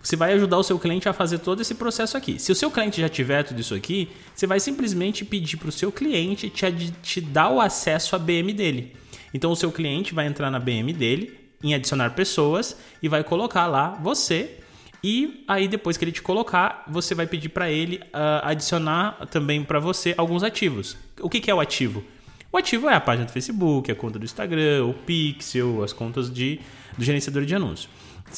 você 0.03 0.17
vai 0.17 0.33
ajudar 0.33 0.59
o 0.59 0.63
seu 0.63 0.79
cliente 0.79 1.09
a 1.09 1.13
fazer 1.13 1.39
todo 1.39 1.63
esse 1.63 1.75
processo 1.75 2.17
aqui. 2.17 2.39
Se 2.39 2.51
o 2.51 2.55
seu 2.55 2.71
cliente 2.71 3.01
já 3.01 3.09
tiver 3.09 3.43
tudo 3.45 3.61
isso 3.61 3.75
aqui, 3.75 4.09
você 4.35 4.47
vai 4.47 4.59
simplesmente 4.59 5.25
pedir 5.25 5.57
para 5.57 5.69
o 5.69 5.73
seu 5.73 5.93
cliente 5.93 6.51
te, 6.51 6.93
te 7.03 7.21
dar 7.21 7.51
o 7.51 7.61
acesso 7.61 8.17
à 8.17 8.19
BM 8.19 8.53
dele. 8.53 8.97
Então 9.33 9.51
o 9.51 9.57
seu 9.57 9.71
cliente 9.71 10.15
vai 10.15 10.27
entrar 10.27 10.51
na 10.51 10.59
BM 10.59 10.93
dele, 10.93 11.39
em 11.63 11.75
adicionar 11.75 12.11
pessoas 12.11 12.77
e 13.03 13.09
vai 13.09 13.23
colocar 13.23 13.67
lá 13.67 13.99
você. 14.03 14.59
E 15.03 15.45
aí 15.49 15.67
depois 15.67 15.97
que 15.97 16.05
ele 16.05 16.13
te 16.13 16.23
colocar, 16.23 16.85
você 16.87 17.15
vai 17.15 17.27
pedir 17.27 17.49
para 17.49 17.71
ele 17.71 17.97
uh, 17.97 18.43
adicionar 18.43 19.27
também 19.31 19.65
para 19.65 19.79
você 19.79 20.15
alguns 20.17 20.43
ativos. 20.43 20.97
O 21.21 21.31
que, 21.31 21.41
que 21.41 21.51
é 21.51 21.55
o 21.55 21.61
ativo? 21.61 22.05
O 22.53 22.59
ativo 22.59 22.89
é 22.89 22.95
a 22.95 23.01
página 23.01 23.27
do 23.27 23.33
Facebook, 23.33 23.91
a 23.91 23.95
conta 23.95 24.19
do 24.19 24.25
Instagram, 24.25 24.85
o 24.85 24.93
Pixel, 24.93 25.83
as 25.85 25.93
contas 25.93 26.33
de, 26.33 26.61
do 26.99 27.05
gerenciador 27.05 27.45
de 27.45 27.55
anúncios. 27.55 27.89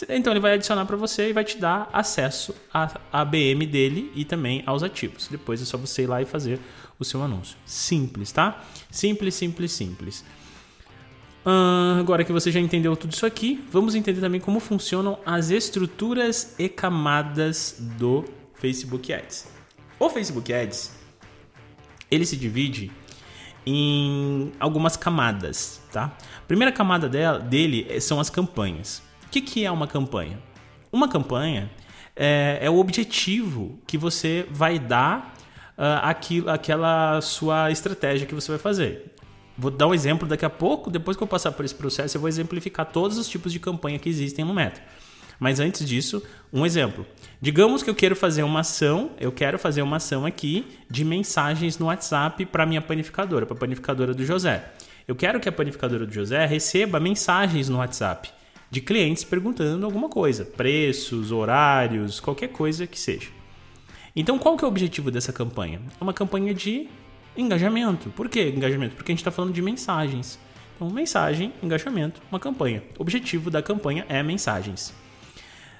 Então 0.08 0.32
ele 0.32 0.40
vai 0.40 0.54
adicionar 0.54 0.86
para 0.86 0.96
você 0.96 1.30
e 1.30 1.32
vai 1.32 1.44
te 1.44 1.58
dar 1.58 1.88
acesso 1.92 2.54
à, 2.72 2.98
à 3.12 3.24
BM 3.24 3.66
dele 3.66 4.10
e 4.14 4.24
também 4.24 4.62
aos 4.64 4.82
ativos. 4.82 5.28
Depois 5.28 5.60
é 5.60 5.64
só 5.64 5.76
você 5.76 6.02
ir 6.02 6.06
lá 6.06 6.22
e 6.22 6.24
fazer 6.24 6.58
o 6.98 7.04
seu 7.04 7.22
anúncio. 7.22 7.56
Simples, 7.64 8.32
tá? 8.32 8.64
Simples, 8.90 9.34
simples, 9.34 9.72
simples. 9.72 10.24
Uh, 11.44 11.98
agora 11.98 12.22
que 12.22 12.32
você 12.32 12.52
já 12.52 12.60
entendeu 12.60 12.96
tudo 12.96 13.12
isso 13.12 13.26
aqui, 13.26 13.64
vamos 13.70 13.94
entender 13.94 14.20
também 14.20 14.40
como 14.40 14.60
funcionam 14.60 15.18
as 15.26 15.50
estruturas 15.50 16.54
e 16.58 16.68
camadas 16.68 17.76
do 17.98 18.24
Facebook 18.54 19.12
Ads. 19.12 19.48
O 19.98 20.08
Facebook 20.08 20.52
Ads 20.52 20.92
ele 22.10 22.24
se 22.24 22.36
divide 22.36 22.92
em 23.66 24.52
algumas 24.60 24.96
camadas, 24.96 25.80
tá? 25.90 26.16
A 26.38 26.46
primeira 26.46 26.70
camada 26.70 27.08
dela, 27.08 27.38
dele 27.38 28.00
são 28.00 28.20
as 28.20 28.28
campanhas. 28.28 29.02
O 29.26 29.28
que, 29.30 29.40
que 29.40 29.64
é 29.64 29.70
uma 29.70 29.86
campanha? 29.86 30.38
Uma 30.92 31.08
campanha 31.08 31.70
é, 32.14 32.58
é 32.60 32.70
o 32.70 32.78
objetivo 32.78 33.78
que 33.86 33.96
você 33.96 34.46
vai 34.50 34.78
dar 34.78 35.34
uh, 35.78 36.02
aquilo, 36.02 36.50
aquela 36.50 37.20
sua 37.20 37.70
estratégia 37.70 38.26
que 38.26 38.34
você 38.34 38.52
vai 38.52 38.58
fazer. 38.58 39.12
Vou 39.56 39.70
dar 39.70 39.86
um 39.86 39.94
exemplo 39.94 40.26
daqui 40.26 40.44
a 40.44 40.50
pouco, 40.50 40.90
depois 40.90 41.16
que 41.16 41.22
eu 41.22 41.26
passar 41.26 41.52
por 41.52 41.64
esse 41.64 41.74
processo, 41.74 42.16
eu 42.16 42.20
vou 42.20 42.28
exemplificar 42.28 42.86
todos 42.86 43.18
os 43.18 43.28
tipos 43.28 43.52
de 43.52 43.60
campanha 43.60 43.98
que 43.98 44.08
existem 44.08 44.44
no 44.44 44.54
Meta. 44.54 44.80
Mas 45.38 45.60
antes 45.60 45.86
disso, 45.86 46.22
um 46.52 46.64
exemplo. 46.64 47.04
Digamos 47.40 47.82
que 47.82 47.90
eu 47.90 47.94
quero 47.94 48.14
fazer 48.14 48.44
uma 48.44 48.60
ação, 48.60 49.10
eu 49.18 49.32
quero 49.32 49.58
fazer 49.58 49.82
uma 49.82 49.96
ação 49.96 50.24
aqui 50.24 50.64
de 50.88 51.04
mensagens 51.04 51.78
no 51.78 51.86
WhatsApp 51.86 52.46
para 52.46 52.64
minha 52.64 52.80
panificadora, 52.80 53.44
para 53.44 53.56
a 53.56 53.58
panificadora 53.58 54.14
do 54.14 54.24
José. 54.24 54.72
Eu 55.06 55.16
quero 55.16 55.40
que 55.40 55.48
a 55.48 55.52
panificadora 55.52 56.06
do 56.06 56.12
José 56.12 56.46
receba 56.46 57.00
mensagens 57.00 57.68
no 57.68 57.78
WhatsApp 57.78 58.30
de 58.70 58.80
clientes 58.80 59.22
perguntando 59.22 59.84
alguma 59.84 60.08
coisa, 60.08 60.46
preços, 60.46 61.30
horários, 61.30 62.20
qualquer 62.20 62.48
coisa 62.48 62.86
que 62.86 62.98
seja. 62.98 63.28
Então, 64.16 64.38
qual 64.38 64.56
que 64.56 64.64
é 64.64 64.66
o 64.66 64.70
objetivo 64.70 65.10
dessa 65.10 65.32
campanha? 65.32 65.78
É 66.00 66.02
uma 66.02 66.14
campanha 66.14 66.54
de 66.54 66.88
engajamento. 67.36 68.10
Por 68.10 68.28
que 68.28 68.42
engajamento? 68.48 68.94
Porque 68.94 69.12
a 69.12 69.14
gente 69.14 69.20
está 69.20 69.30
falando 69.30 69.52
de 69.52 69.62
mensagens. 69.62 70.38
Então, 70.76 70.90
mensagem, 70.90 71.52
engajamento, 71.62 72.20
uma 72.30 72.40
campanha. 72.40 72.82
O 72.98 73.02
objetivo 73.02 73.50
da 73.50 73.62
campanha 73.62 74.04
é 74.08 74.22
mensagens. 74.22 74.92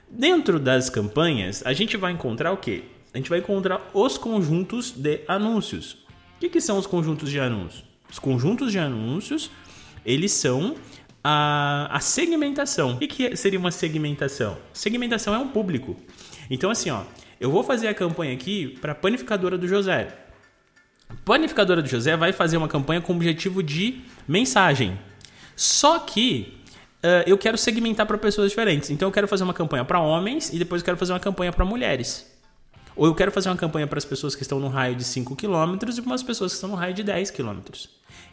Dentro 0.09 0.61
das 0.61 0.91
campanhas, 0.91 1.63
a 1.65 1.73
gente 1.73 1.97
vai 1.97 2.13
encontrar 2.13 2.53
o 2.53 2.57
quê? 2.57 2.85
A 3.15 3.19
gente 3.19 3.31
vai 3.31 3.41
encontrar 3.41 3.91
os 3.93 4.17
conjuntos 4.17 4.91
de 4.91 5.21
anúncios. 5.27 6.05
O 6.37 6.41
que, 6.41 6.49
que 6.49 6.61
são 6.61 6.79
os 6.79 6.87
conjuntos 6.87 7.31
de 7.31 7.41
anúncios? 7.41 7.85
Os 8.11 8.19
conjuntos 8.19 8.73
de 8.73 8.79
anúncios, 8.79 9.51
eles 10.05 10.33
são 10.33 10.77
a, 11.25 11.89
a 11.91 12.01
segmentação. 12.01 12.93
O 12.93 12.99
que, 12.99 13.07
que 13.07 13.37
seria 13.37 13.59
uma 13.59 13.71
segmentação? 13.71 14.59
Segmentação 14.73 15.35
é 15.35 15.39
um 15.39 15.49
público. 15.49 15.97
Então, 16.51 16.71
assim, 16.71 16.91
ó, 16.91 17.05
eu 17.41 17.51
vou 17.51 17.63
fazer 17.63 17.89
a 17.89 17.95
campanha 17.95 18.33
aqui 18.33 18.77
para 18.81 18.93
a 18.93 18.95
panificadora 18.95 19.57
do 19.57 19.67
José. 19.67 20.09
Panificadora 21.25 21.83
do 21.83 21.89
José 21.89 22.17
vai 22.17 22.33
fazer 22.33 22.57
uma 22.57 22.69
campanha 22.69 23.01
com 23.01 23.13
o 23.13 23.17
objetivo 23.17 23.63
de 23.63 24.01
mensagem. 24.27 24.99
Só 25.55 25.99
que 25.99 26.59
uh, 27.03 27.23
eu 27.27 27.39
quero 27.39 27.57
segmentar 27.57 28.07
para 28.07 28.19
pessoas 28.19 28.51
diferentes. 28.51 28.91
Então 28.91 29.09
eu 29.09 29.13
quero 29.13 29.29
fazer 29.29 29.45
uma 29.45 29.55
campanha 29.55 29.85
para 29.85 30.01
homens 30.01 30.53
e 30.53 30.59
depois 30.59 30.83
eu 30.83 30.85
quero 30.85 30.97
fazer 30.97 31.13
uma 31.13 31.21
campanha 31.21 31.53
para 31.53 31.65
mulheres. 31.65 32.31
Ou 32.95 33.07
eu 33.07 33.15
quero 33.15 33.31
fazer 33.33 33.49
uma 33.49 33.57
campanha 33.57 33.87
para 33.87 33.99
as 33.99 34.05
pessoas 34.05 34.35
que 34.35 34.43
estão 34.43 34.61
no 34.61 34.69
raio 34.69 34.95
de 34.95 35.05
5 35.05 35.35
km 35.37 35.79
e 35.97 36.03
para 36.03 36.15
as 36.15 36.23
pessoas 36.23 36.53
que 36.53 36.57
estão 36.57 36.71
no 36.71 36.77
raio 36.77 36.93
de 36.93 37.03
10 37.03 37.31
km. 37.31 37.61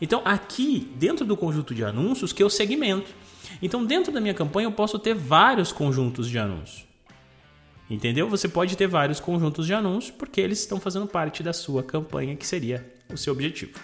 Então, 0.01 0.21
aqui, 0.25 0.91
dentro 0.95 1.25
do 1.25 1.35
conjunto 1.35 1.73
de 1.73 1.83
anúncios, 1.83 2.33
que 2.33 2.41
eu 2.41 2.49
segmento. 2.49 3.13
Então, 3.61 3.85
dentro 3.85 4.11
da 4.11 4.19
minha 4.19 4.33
campanha, 4.33 4.67
eu 4.67 4.71
posso 4.71 4.99
ter 4.99 5.13
vários 5.13 5.71
conjuntos 5.71 6.29
de 6.29 6.37
anúncios. 6.37 6.88
Entendeu? 7.89 8.29
Você 8.29 8.47
pode 8.47 8.77
ter 8.77 8.87
vários 8.87 9.19
conjuntos 9.19 9.65
de 9.65 9.73
anúncios 9.73 10.15
porque 10.15 10.39
eles 10.39 10.59
estão 10.59 10.79
fazendo 10.79 11.07
parte 11.07 11.41
da 11.41 11.53
sua 11.53 11.83
campanha, 11.83 12.35
que 12.35 12.45
seria 12.45 12.85
o 13.11 13.17
seu 13.17 13.33
objetivo. 13.33 13.79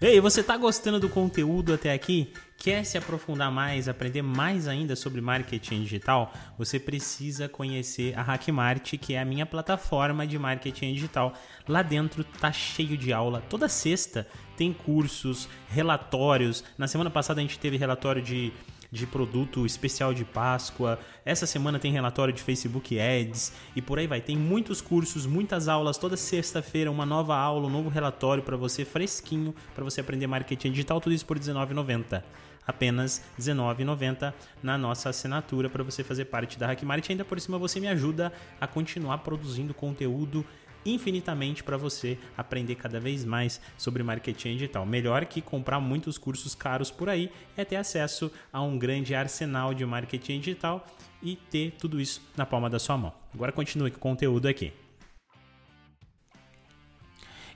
Ei, 0.00 0.20
você 0.20 0.40
está 0.40 0.56
gostando 0.56 0.98
do 0.98 1.08
conteúdo 1.08 1.72
até 1.72 1.92
aqui? 1.92 2.32
Quer 2.58 2.84
se 2.84 2.98
aprofundar 2.98 3.50
mais, 3.50 3.88
aprender 3.88 4.22
mais 4.22 4.66
ainda 4.66 4.96
sobre 4.96 5.20
marketing 5.20 5.82
digital? 5.82 6.32
Você 6.58 6.80
precisa 6.80 7.48
conhecer 7.48 8.18
a 8.18 8.22
Hackmart, 8.22 8.98
que 8.98 9.14
é 9.14 9.20
a 9.20 9.24
minha 9.24 9.46
plataforma 9.46 10.26
de 10.26 10.38
marketing 10.38 10.94
digital. 10.94 11.32
Lá 11.68 11.80
dentro 11.80 12.24
tá 12.24 12.50
cheio 12.50 12.98
de 12.98 13.12
aula. 13.12 13.42
Toda 13.48 13.68
sexta 13.68 14.26
tem 14.56 14.72
cursos, 14.72 15.48
relatórios. 15.68 16.64
Na 16.76 16.88
semana 16.88 17.08
passada 17.08 17.40
a 17.40 17.42
gente 17.42 17.58
teve 17.58 17.76
relatório 17.76 18.20
de 18.20 18.52
de 18.94 19.06
produto 19.08 19.66
especial 19.66 20.14
de 20.14 20.24
Páscoa. 20.24 21.00
Essa 21.24 21.46
semana 21.46 21.80
tem 21.80 21.90
relatório 21.90 22.32
de 22.32 22.40
Facebook 22.40 22.96
Ads 22.98 23.52
e 23.74 23.82
por 23.82 23.98
aí 23.98 24.06
vai. 24.06 24.20
Tem 24.20 24.36
muitos 24.36 24.80
cursos, 24.80 25.26
muitas 25.26 25.66
aulas. 25.66 25.98
Toda 25.98 26.16
sexta-feira, 26.16 26.90
uma 26.90 27.04
nova 27.04 27.36
aula, 27.36 27.66
um 27.66 27.70
novo 27.70 27.90
relatório 27.90 28.42
para 28.42 28.56
você, 28.56 28.84
fresquinho, 28.84 29.52
para 29.74 29.82
você 29.82 30.00
aprender 30.00 30.28
marketing 30.28 30.70
digital. 30.70 31.00
Tudo 31.00 31.12
isso 31.12 31.26
por 31.26 31.36
R$19,90 31.36 32.22
apenas 32.66 33.18
R$19,90 33.36 34.32
na 34.62 34.78
nossa 34.78 35.10
assinatura 35.10 35.68
para 35.68 35.82
você 35.82 36.02
fazer 36.02 36.26
parte 36.26 36.58
da 36.58 36.68
Hackmart. 36.68 37.10
Ainda 37.10 37.24
por 37.24 37.38
cima 37.40 37.58
você 37.58 37.78
me 37.80 37.88
ajuda 37.88 38.32
a 38.60 38.66
continuar 38.66 39.18
produzindo 39.18 39.74
conteúdo 39.74 40.44
infinitamente 40.84 41.62
para 41.62 41.76
você 41.76 42.18
aprender 42.36 42.74
cada 42.74 43.00
vez 43.00 43.24
mais 43.24 43.60
sobre 43.76 44.02
marketing 44.02 44.54
digital. 44.54 44.84
Melhor 44.84 45.24
que 45.26 45.40
comprar 45.40 45.80
muitos 45.80 46.18
cursos 46.18 46.54
caros 46.54 46.90
por 46.90 47.08
aí 47.08 47.30
é 47.56 47.64
ter 47.64 47.76
acesso 47.76 48.30
a 48.52 48.62
um 48.62 48.78
grande 48.78 49.14
arsenal 49.14 49.72
de 49.72 49.84
marketing 49.86 50.40
digital 50.40 50.86
e 51.22 51.36
ter 51.36 51.72
tudo 51.78 52.00
isso 52.00 52.22
na 52.36 52.44
palma 52.44 52.68
da 52.68 52.78
sua 52.78 52.96
mão. 52.96 53.12
Agora 53.32 53.52
continue 53.52 53.90
com 53.90 53.96
o 53.96 54.00
conteúdo 54.00 54.46
aqui. 54.46 54.72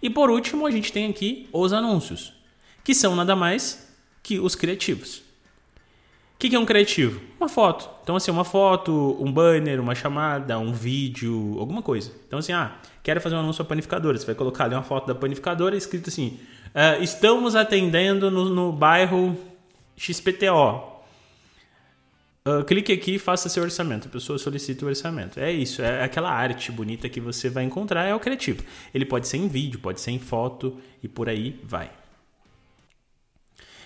E 0.00 0.08
por 0.08 0.30
último, 0.30 0.66
a 0.66 0.70
gente 0.70 0.92
tem 0.92 1.10
aqui 1.10 1.48
os 1.52 1.72
anúncios, 1.72 2.32
que 2.84 2.94
são 2.94 3.16
nada 3.16 3.34
mais 3.34 3.96
que 4.22 4.38
os 4.38 4.54
criativos. 4.54 5.27
O 6.38 6.40
que, 6.40 6.54
é 6.54 6.58
um 6.58 6.64
criativo? 6.64 7.20
Uma 7.40 7.48
foto. 7.48 7.90
Então, 8.04 8.14
assim, 8.14 8.30
uma 8.30 8.44
foto, 8.44 9.16
um 9.18 9.32
banner, 9.32 9.80
uma 9.80 9.92
chamada, 9.92 10.56
um 10.56 10.72
vídeo, 10.72 11.56
alguma 11.58 11.82
coisa. 11.82 12.12
Então, 12.28 12.38
assim, 12.38 12.52
ah, 12.52 12.76
quero 13.02 13.20
fazer 13.20 13.34
um 13.34 13.40
anúncio 13.40 13.64
para 13.64 13.70
panificadora. 13.70 14.16
Você 14.16 14.24
vai 14.24 14.36
colocar 14.36 14.66
ali 14.66 14.74
uma 14.76 14.84
foto 14.84 15.08
da 15.08 15.16
panificadora 15.16 15.76
escrito 15.76 16.10
assim: 16.10 16.38
uh, 16.66 17.02
estamos 17.02 17.56
atendendo 17.56 18.30
no, 18.30 18.48
no 18.50 18.70
bairro 18.70 19.36
XPTO. 19.96 20.96
Uh, 22.46 22.62
clique 22.64 22.92
aqui 22.92 23.16
e 23.16 23.18
faça 23.18 23.48
seu 23.48 23.64
orçamento. 23.64 24.06
A 24.06 24.10
pessoa 24.10 24.38
solicita 24.38 24.84
o 24.84 24.88
orçamento. 24.88 25.40
É 25.40 25.50
isso, 25.50 25.82
é 25.82 26.04
aquela 26.04 26.30
arte 26.30 26.70
bonita 26.70 27.08
que 27.08 27.20
você 27.20 27.50
vai 27.50 27.64
encontrar, 27.64 28.04
é 28.04 28.14
o 28.14 28.20
criativo. 28.20 28.62
Ele 28.94 29.04
pode 29.04 29.26
ser 29.26 29.38
em 29.38 29.48
vídeo, 29.48 29.80
pode 29.80 30.00
ser 30.00 30.12
em 30.12 30.20
foto 30.20 30.78
e 31.02 31.08
por 31.08 31.28
aí 31.28 31.58
vai. 31.64 31.90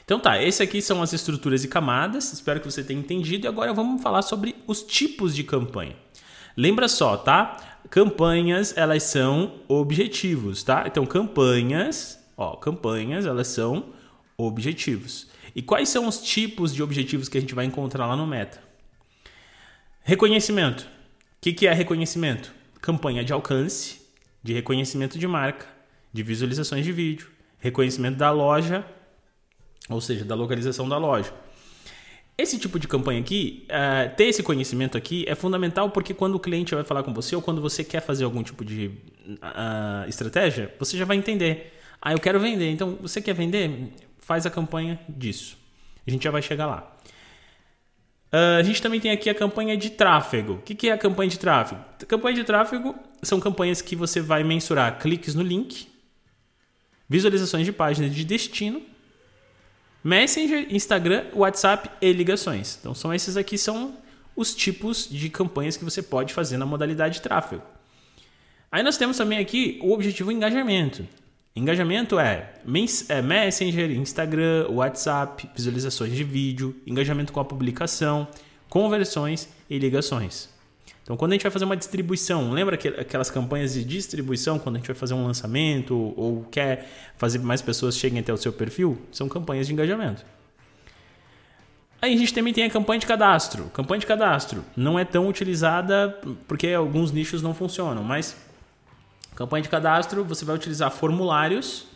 Então 0.05 0.19
tá, 0.19 0.43
esse 0.43 0.63
aqui 0.63 0.83
são 0.83 1.03
as 1.03 1.13
estruturas 1.13 1.65
e 1.65 1.69
camadas, 1.69 2.33
espero 2.33 2.61
que 2.61 2.71
você 2.71 2.83
tenha 2.83 2.99
entendido 2.99 3.47
e 3.47 3.49
agora 3.49 3.73
vamos 3.73 4.03
falar 4.03 4.23
sobre 4.23 4.57
os 4.67 4.83
tipos 4.83 5.35
de 5.35 5.45
campanha. 5.45 5.97
Lembra 6.57 6.89
só, 6.89 7.17
tá? 7.17 7.79
Campanhas, 7.89 8.77
elas 8.77 9.05
são 9.05 9.61
objetivos, 9.69 10.63
tá? 10.63 10.85
Então 10.87 11.07
campanhas, 11.07 12.19
ó, 12.37 12.57
campanhas, 12.57 13.27
elas 13.27 13.49
são 13.49 13.87
objetivos. 14.37 15.29
E 15.55 15.63
quais 15.63 15.89
são 15.89 16.09
os 16.09 16.21
tipos 16.21 16.75
de 16.75 16.83
objetivos 16.83 17.29
que 17.29 17.39
a 17.39 17.41
gente 17.41 17.55
vai 17.55 17.65
encontrar 17.65 18.07
lá 18.07 18.17
no 18.17 18.27
Meta? 18.27 18.61
Reconhecimento. 20.03 20.83
O 20.83 20.87
que, 21.41 21.53
que 21.53 21.67
é 21.67 21.73
reconhecimento? 21.73 22.53
Campanha 22.81 23.25
de 23.25 23.33
alcance, 23.33 24.01
de 24.43 24.53
reconhecimento 24.53 25.19
de 25.19 25.27
marca, 25.27 25.67
de 26.13 26.23
visualizações 26.23 26.85
de 26.85 26.93
vídeo, 26.93 27.31
reconhecimento 27.59 28.17
da 28.17 28.31
loja 28.31 28.85
ou 29.89 30.01
seja, 30.01 30.25
da 30.25 30.35
localização 30.35 30.89
da 30.89 30.99
loja. 30.99 31.33
Esse 32.37 32.59
tipo 32.59 32.79
de 32.79 32.89
campanha 32.89 33.21
aqui, 33.21 33.67
uh, 33.69 34.17
ter 34.17 34.25
esse 34.25 34.43
conhecimento 34.43 34.97
aqui 34.97 35.25
é 35.29 35.35
fundamental 35.35 35.91
porque 35.91 36.15
quando 36.15 36.35
o 36.35 36.41
cliente 36.41 36.75
vai 36.75 36.83
falar 36.83 37.03
com 37.03 37.13
você 37.13 37.37
ou 37.37 37.43
quando 37.43 37.61
você 37.61 37.85
quer 37.85 38.01
fazer 38.01 38.25
algum 38.25 38.43
tipo 38.43 38.65
de 38.65 38.87
uh, 38.87 40.09
estratégia, 40.09 40.75
você 40.79 40.97
já 40.97 41.05
vai 41.05 41.17
entender. 41.17 41.79
Ah, 42.01 42.13
eu 42.13 42.19
quero 42.19 42.41
vender. 42.41 42.71
Então, 42.71 42.97
você 43.01 43.21
quer 43.21 43.35
vender? 43.35 43.93
Faz 44.19 44.47
a 44.47 44.51
campanha 44.51 44.99
disso. 45.09 45.59
A 46.07 46.11
gente 46.11 46.25
já 46.25 46.31
vai 46.31 46.43
chegar 46.43 46.67
lá. 46.67 46.97
Uh, 48.33 48.59
a 48.59 48.63
gente 48.63 48.81
também 48.81 48.99
tem 48.99 49.11
aqui 49.11 49.29
a 49.29 49.35
campanha 49.35 49.77
de 49.77 49.91
tráfego. 49.91 50.55
O 50.55 50.63
que, 50.63 50.75
que 50.75 50.89
é 50.89 50.93
a 50.93 50.99
campanha 50.99 51.29
de 51.29 51.39
tráfego? 51.39 51.85
A 52.03 52.07
campanha 52.07 52.35
de 52.35 52.45
tráfego 52.45 52.95
são 53.23 53.39
campanhas 53.39 53.83
que 53.83 53.95
você 53.95 54.21
vai 54.21 54.43
mensurar 54.43 54.99
cliques 54.99 55.35
no 55.35 55.43
link, 55.43 55.87
visualizações 57.07 57.67
de 57.67 57.73
páginas 57.73 58.13
de 58.15 58.25
destino 58.25 58.83
Messenger, 60.05 60.67
Instagram, 60.71 61.27
WhatsApp 61.35 61.91
e 62.01 62.13
ligações. 62.13 62.79
Então 62.81 62.95
são 62.95 63.15
esses 63.15 63.37
aqui 63.37 63.57
são 63.57 63.97
os 64.35 64.55
tipos 64.55 65.09
de 65.09 65.29
campanhas 65.29 65.77
que 65.77 65.85
você 65.85 66.03
pode 66.03 66.33
fazer 66.33 66.57
na 66.57 66.67
modalidade 66.67 67.15
de 67.15 67.23
tráfego. 67.23 67.63
Aí 68.71 68.83
nós 68.83 68.97
temos 68.97 69.17
também 69.17 69.39
aqui 69.39 69.79
o 69.83 69.93
objetivo 69.93 70.33
engajamento. 70.33 71.07
Engajamento 71.55 72.19
é, 72.19 72.55
é 73.09 73.23
Messenger, 73.23 73.91
Instagram, 73.91 74.69
WhatsApp, 74.71 75.51
visualizações 75.55 76.15
de 76.15 76.25
vídeo, 76.25 76.75
engajamento 76.87 77.31
com 77.31 77.41
a 77.41 77.45
publicação, 77.45 78.27
conversões 78.71 79.51
e 79.69 79.79
ligações. 79.79 80.52
Então, 81.03 81.17
quando 81.17 81.33
a 81.33 81.35
gente 81.35 81.43
vai 81.43 81.51
fazer 81.51 81.65
uma 81.65 81.77
distribuição, 81.77 82.53
lembra 82.53 82.77
aquelas 82.77 83.31
campanhas 83.31 83.75
de 83.75 83.85
distribuição, 83.85 84.59
quando 84.59 84.77
a 84.77 84.79
gente 84.79 84.87
vai 84.87 84.95
fazer 84.95 85.15
um 85.15 85.27
lançamento 85.27 86.15
ou 86.17 86.45
quer 86.45 86.89
fazer 87.17 87.41
mais 87.41 87.61
pessoas 87.61 87.97
cheguem 87.97 88.21
até 88.21 88.33
o 88.33 88.37
seu 88.37 88.53
perfil? 88.53 89.01
São 89.11 89.29
campanhas 89.29 89.67
de 89.67 89.73
engajamento. 89.73 90.25
Aí 92.01 92.15
a 92.15 92.17
gente 92.17 92.35
também 92.35 92.53
tem 92.53 92.65
a 92.65 92.71
campanha 92.71 93.01
de 93.01 93.07
cadastro. 93.07 93.65
Campanha 93.67 94.01
de 94.01 94.07
cadastro 94.07 94.65
não 94.77 94.99
é 94.99 95.05
tão 95.05 95.29
utilizada 95.29 96.19
porque 96.47 96.69
alguns 96.69 97.11
nichos 97.13 97.43
não 97.43 97.55
funcionam, 97.55 98.03
mas 98.03 98.37
campanha 99.35 99.63
de 99.63 99.69
cadastro 99.69 100.25
você 100.25 100.45
vai 100.45 100.55
utilizar 100.55 100.91
formulários, 100.91 101.87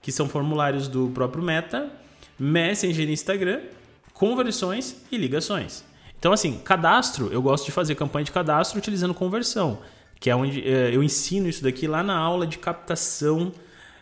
que 0.00 0.12
são 0.12 0.28
formulários 0.28 0.86
do 0.88 1.08
próprio 1.14 1.42
Meta, 1.42 1.90
Messenger 2.38 3.08
Instagram, 3.10 3.60
conversões 4.12 5.02
e 5.10 5.16
ligações. 5.16 5.84
Então, 6.18 6.32
assim, 6.32 6.58
cadastro, 6.58 7.28
eu 7.32 7.40
gosto 7.40 7.66
de 7.66 7.72
fazer 7.72 7.94
campanha 7.94 8.24
de 8.24 8.32
cadastro 8.32 8.78
utilizando 8.78 9.14
conversão, 9.14 9.78
que 10.18 10.28
é 10.28 10.34
onde 10.34 10.68
é, 10.68 10.94
eu 10.94 11.02
ensino 11.02 11.48
isso 11.48 11.62
daqui 11.62 11.86
lá 11.86 12.02
na 12.02 12.16
aula 12.16 12.46
de 12.46 12.58
captação, 12.58 13.52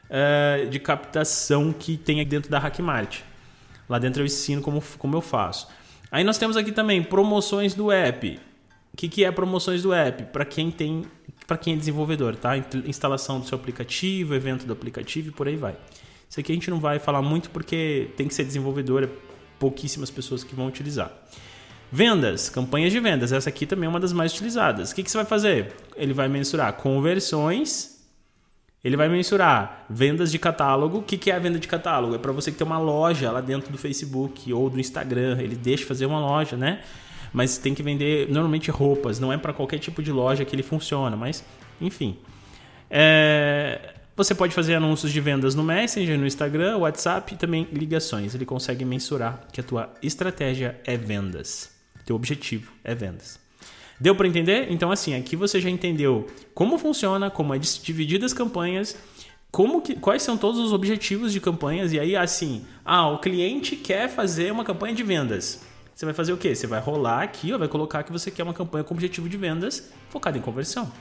é, 0.08 0.66
de 0.70 0.78
captação 0.78 1.72
que 1.72 1.96
tem 1.96 2.20
aqui 2.20 2.30
dentro 2.30 2.50
da 2.50 2.58
Hackmart. 2.58 3.20
Lá 3.88 3.98
dentro 3.98 4.22
eu 4.22 4.26
ensino 4.26 4.62
como, 4.62 4.82
como 4.98 5.16
eu 5.16 5.20
faço. 5.20 5.68
Aí 6.10 6.24
nós 6.24 6.38
temos 6.38 6.56
aqui 6.56 6.72
também 6.72 7.02
promoções 7.02 7.74
do 7.74 7.92
app. 7.92 8.40
O 8.92 8.96
que, 8.96 9.08
que 9.08 9.24
é 9.24 9.30
promoções 9.30 9.82
do 9.82 9.92
app? 9.92 10.24
Para 10.32 10.44
quem 10.46 10.70
tem, 10.70 11.04
para 11.46 11.58
quem 11.58 11.74
é 11.74 11.76
desenvolvedor, 11.76 12.34
tá? 12.34 12.56
Instalação 12.86 13.40
do 13.40 13.46
seu 13.46 13.58
aplicativo, 13.58 14.34
evento 14.34 14.64
do 14.64 14.72
aplicativo 14.72 15.28
e 15.28 15.32
por 15.32 15.46
aí 15.46 15.56
vai. 15.56 15.76
Isso 16.28 16.40
aqui 16.40 16.50
a 16.50 16.54
gente 16.54 16.70
não 16.70 16.80
vai 16.80 16.98
falar 16.98 17.20
muito 17.20 17.50
porque 17.50 18.10
tem 18.16 18.26
que 18.26 18.34
ser 18.34 18.44
desenvolvedor, 18.44 19.04
é 19.04 19.08
pouquíssimas 19.58 20.10
pessoas 20.10 20.42
que 20.42 20.54
vão 20.54 20.66
utilizar. 20.66 21.12
Vendas, 21.90 22.48
campanhas 22.48 22.92
de 22.92 23.00
vendas. 23.00 23.32
Essa 23.32 23.48
aqui 23.48 23.66
também 23.66 23.86
é 23.86 23.88
uma 23.88 24.00
das 24.00 24.12
mais 24.12 24.32
utilizadas. 24.32 24.90
O 24.90 24.94
que, 24.94 25.02
que 25.02 25.10
você 25.10 25.18
vai 25.18 25.26
fazer? 25.26 25.74
Ele 25.96 26.12
vai 26.12 26.28
mensurar 26.28 26.72
conversões 26.74 27.96
ele 28.86 28.96
vai 28.96 29.08
mensurar 29.08 29.84
vendas 29.90 30.30
de 30.30 30.38
catálogo. 30.38 30.98
O 30.98 31.02
que, 31.02 31.18
que 31.18 31.28
é 31.28 31.34
a 31.34 31.40
venda 31.40 31.58
de 31.58 31.66
catálogo? 31.66 32.14
É 32.14 32.18
para 32.18 32.30
você 32.30 32.52
que 32.52 32.56
tem 32.56 32.64
uma 32.64 32.78
loja 32.78 33.32
lá 33.32 33.40
dentro 33.40 33.72
do 33.72 33.76
Facebook 33.76 34.52
ou 34.52 34.70
do 34.70 34.78
Instagram. 34.78 35.38
Ele 35.40 35.56
deixa 35.56 35.84
fazer 35.84 36.06
uma 36.06 36.20
loja, 36.20 36.56
né? 36.56 36.82
Mas 37.32 37.58
tem 37.58 37.74
que 37.74 37.82
vender 37.82 38.30
normalmente 38.30 38.70
roupas. 38.70 39.18
Não 39.18 39.32
é 39.32 39.36
para 39.36 39.52
qualquer 39.52 39.80
tipo 39.80 40.00
de 40.00 40.12
loja 40.12 40.44
que 40.44 40.54
ele 40.54 40.62
funciona. 40.62 41.16
Mas, 41.16 41.44
enfim. 41.80 42.16
É... 42.88 43.94
Você 44.14 44.36
pode 44.36 44.54
fazer 44.54 44.76
anúncios 44.76 45.10
de 45.10 45.20
vendas 45.20 45.56
no 45.56 45.64
Messenger, 45.64 46.16
no 46.16 46.24
Instagram, 46.24 46.76
WhatsApp 46.76 47.34
e 47.34 47.36
também 47.36 47.66
ligações. 47.72 48.36
Ele 48.36 48.46
consegue 48.46 48.84
mensurar 48.84 49.48
que 49.52 49.60
a 49.60 49.64
tua 49.64 49.92
estratégia 50.00 50.80
é 50.84 50.96
vendas. 50.96 51.75
Teu 52.06 52.14
objetivo 52.14 52.72
é 52.84 52.94
vendas. 52.94 53.38
Deu 54.00 54.14
para 54.14 54.28
entender? 54.28 54.68
Então, 54.70 54.92
assim, 54.92 55.14
aqui 55.14 55.34
você 55.34 55.60
já 55.60 55.68
entendeu 55.68 56.28
como 56.54 56.78
funciona, 56.78 57.30
como 57.30 57.52
é 57.52 57.58
dividida 57.58 58.24
as 58.24 58.32
campanhas, 58.32 58.96
como 59.50 59.82
que, 59.82 59.96
quais 59.96 60.22
são 60.22 60.36
todos 60.36 60.60
os 60.60 60.72
objetivos 60.72 61.32
de 61.32 61.40
campanhas, 61.40 61.92
e 61.92 61.98
aí, 61.98 62.14
assim, 62.14 62.64
ah, 62.84 63.08
o 63.08 63.18
cliente 63.18 63.74
quer 63.74 64.08
fazer 64.08 64.52
uma 64.52 64.64
campanha 64.64 64.94
de 64.94 65.02
vendas. 65.02 65.66
Você 65.94 66.04
vai 66.04 66.14
fazer 66.14 66.32
o 66.32 66.36
quê? 66.36 66.54
Você 66.54 66.66
vai 66.66 66.78
rolar 66.78 67.22
aqui, 67.22 67.52
ó, 67.52 67.58
vai 67.58 67.68
colocar 67.68 68.02
que 68.02 68.12
você 68.12 68.30
quer 68.30 68.42
uma 68.44 68.54
campanha 68.54 68.84
com 68.84 68.94
objetivo 68.94 69.28
de 69.28 69.36
vendas 69.36 69.90
focada 70.08 70.38
em 70.38 70.42
conversão. 70.42 70.92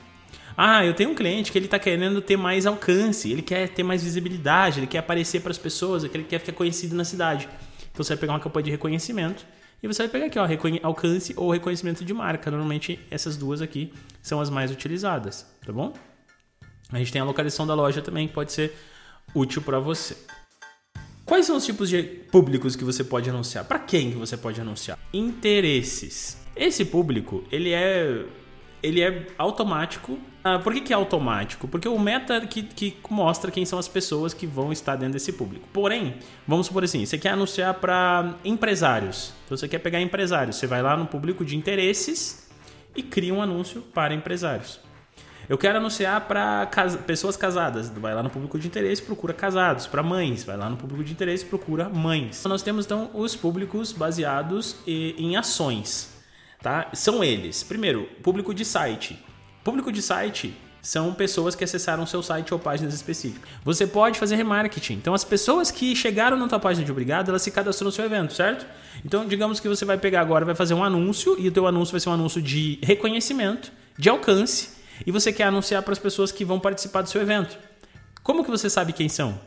Ah, 0.56 0.84
eu 0.84 0.94
tenho 0.94 1.10
um 1.10 1.14
cliente 1.14 1.52
que 1.52 1.58
ele 1.58 1.66
está 1.66 1.78
querendo 1.78 2.20
ter 2.22 2.38
mais 2.38 2.64
alcance, 2.66 3.30
ele 3.30 3.42
quer 3.42 3.68
ter 3.68 3.82
mais 3.82 4.02
visibilidade, 4.02 4.80
ele 4.80 4.86
quer 4.86 4.98
aparecer 4.98 5.42
para 5.42 5.50
as 5.50 5.58
pessoas, 5.58 6.02
ele 6.02 6.24
quer 6.24 6.40
ficar 6.40 6.54
conhecido 6.54 6.96
na 6.96 7.04
cidade. 7.04 7.46
Então 7.92 8.02
você 8.02 8.14
vai 8.14 8.20
pegar 8.22 8.32
uma 8.32 8.40
campanha 8.40 8.64
de 8.64 8.70
reconhecimento 8.70 9.46
e 9.86 9.94
você 9.94 10.02
vai 10.02 10.08
pegar 10.08 10.26
aqui, 10.26 10.38
ó, 10.38 10.86
alcance 10.86 11.32
ou 11.36 11.50
reconhecimento 11.50 12.04
de 12.04 12.12
marca. 12.12 12.50
Normalmente 12.50 12.98
essas 13.10 13.36
duas 13.36 13.62
aqui 13.62 13.92
são 14.20 14.40
as 14.40 14.50
mais 14.50 14.70
utilizadas, 14.70 15.46
tá 15.64 15.72
bom? 15.72 15.94
A 16.90 16.98
gente 16.98 17.12
tem 17.12 17.20
a 17.20 17.24
localização 17.24 17.66
da 17.66 17.74
loja 17.74 18.02
também, 18.02 18.26
que 18.26 18.34
pode 18.34 18.52
ser 18.52 18.72
útil 19.34 19.62
para 19.62 19.78
você. 19.78 20.16
Quais 21.24 21.46
são 21.46 21.56
os 21.56 21.64
tipos 21.64 21.88
de 21.88 22.02
públicos 22.02 22.76
que 22.76 22.84
você 22.84 23.02
pode 23.02 23.30
anunciar? 23.30 23.64
Para 23.64 23.78
quem 23.78 24.10
que 24.10 24.16
você 24.16 24.36
pode 24.36 24.60
anunciar? 24.60 24.98
Interesses. 25.12 26.36
Esse 26.54 26.84
público, 26.84 27.44
ele 27.50 27.70
é 27.70 28.24
ele 28.86 29.02
é 29.02 29.26
automático. 29.36 30.16
Ah, 30.44 30.60
por 30.60 30.72
que, 30.72 30.80
que 30.80 30.92
é 30.92 30.96
automático? 30.96 31.66
Porque 31.66 31.88
o 31.88 31.98
meta 31.98 32.40
que, 32.46 32.62
que 32.62 32.96
mostra 33.10 33.50
quem 33.50 33.64
são 33.64 33.78
as 33.78 33.88
pessoas 33.88 34.32
que 34.32 34.46
vão 34.46 34.72
estar 34.72 34.94
dentro 34.94 35.14
desse 35.14 35.32
público. 35.32 35.68
Porém, 35.72 36.14
vamos 36.46 36.66
supor 36.68 36.84
assim, 36.84 37.04
você 37.04 37.18
quer 37.18 37.30
anunciar 37.30 37.74
para 37.74 38.36
empresários. 38.44 39.32
Então 39.44 39.56
você 39.56 39.66
quer 39.66 39.80
pegar 39.80 40.00
empresários. 40.00 40.56
Você 40.56 40.66
vai 40.66 40.82
lá 40.82 40.96
no 40.96 41.06
público 41.06 41.44
de 41.44 41.56
interesses 41.56 42.48
e 42.94 43.02
cria 43.02 43.34
um 43.34 43.42
anúncio 43.42 43.82
para 43.82 44.14
empresários. 44.14 44.80
Eu 45.48 45.58
quero 45.58 45.78
anunciar 45.78 46.20
para 46.22 46.66
casa, 46.66 46.98
pessoas 46.98 47.36
casadas. 47.36 47.88
Vai 47.90 48.14
lá 48.14 48.22
no 48.22 48.30
público 48.30 48.58
de 48.58 48.68
interesse, 48.68 49.02
procura 49.02 49.34
casados. 49.34 49.86
Para 49.86 50.02
mães, 50.02 50.44
vai 50.44 50.56
lá 50.56 50.70
no 50.70 50.76
público 50.76 51.02
de 51.02 51.12
interesse, 51.12 51.44
procura 51.44 51.88
mães. 51.88 52.42
Nós 52.44 52.62
temos 52.62 52.84
então 52.84 53.10
os 53.14 53.34
públicos 53.34 53.92
baseados 53.92 54.76
em 54.86 55.36
ações. 55.36 56.15
Tá? 56.60 56.88
São 56.92 57.22
eles. 57.22 57.62
Primeiro, 57.62 58.08
público 58.22 58.52
de 58.52 58.64
site. 58.64 59.22
Público 59.62 59.90
de 59.90 60.02
site 60.02 60.56
são 60.86 61.12
pessoas 61.12 61.56
que 61.56 61.64
acessaram 61.64 62.06
seu 62.06 62.22
site 62.22 62.54
ou 62.54 62.60
páginas 62.60 62.94
específicas. 62.94 63.48
Você 63.64 63.88
pode 63.88 64.20
fazer 64.20 64.36
remarketing. 64.36 64.94
Então, 64.94 65.14
as 65.14 65.24
pessoas 65.24 65.68
que 65.68 65.96
chegaram 65.96 66.36
na 66.36 66.46
tua 66.46 66.60
página 66.60 66.84
de 66.84 66.92
obrigado, 66.92 67.28
elas 67.28 67.42
se 67.42 67.50
cadastram 67.50 67.86
no 67.86 67.92
seu 67.92 68.04
evento, 68.04 68.32
certo? 68.32 68.64
Então, 69.04 69.26
digamos 69.26 69.58
que 69.58 69.68
você 69.68 69.84
vai 69.84 69.98
pegar 69.98 70.20
agora, 70.20 70.44
vai 70.44 70.54
fazer 70.54 70.74
um 70.74 70.84
anúncio 70.84 71.34
e 71.40 71.48
o 71.48 71.52
teu 71.52 71.66
anúncio 71.66 71.90
vai 71.90 72.00
ser 72.00 72.08
um 72.08 72.12
anúncio 72.12 72.40
de 72.40 72.78
reconhecimento, 72.84 73.72
de 73.98 74.08
alcance, 74.08 74.76
e 75.04 75.10
você 75.10 75.32
quer 75.32 75.44
anunciar 75.44 75.82
para 75.82 75.92
as 75.92 75.98
pessoas 75.98 76.30
que 76.30 76.44
vão 76.44 76.60
participar 76.60 77.02
do 77.02 77.10
seu 77.10 77.20
evento. 77.20 77.58
Como 78.22 78.44
que 78.44 78.50
você 78.50 78.70
sabe 78.70 78.92
quem 78.92 79.08
são? 79.08 79.40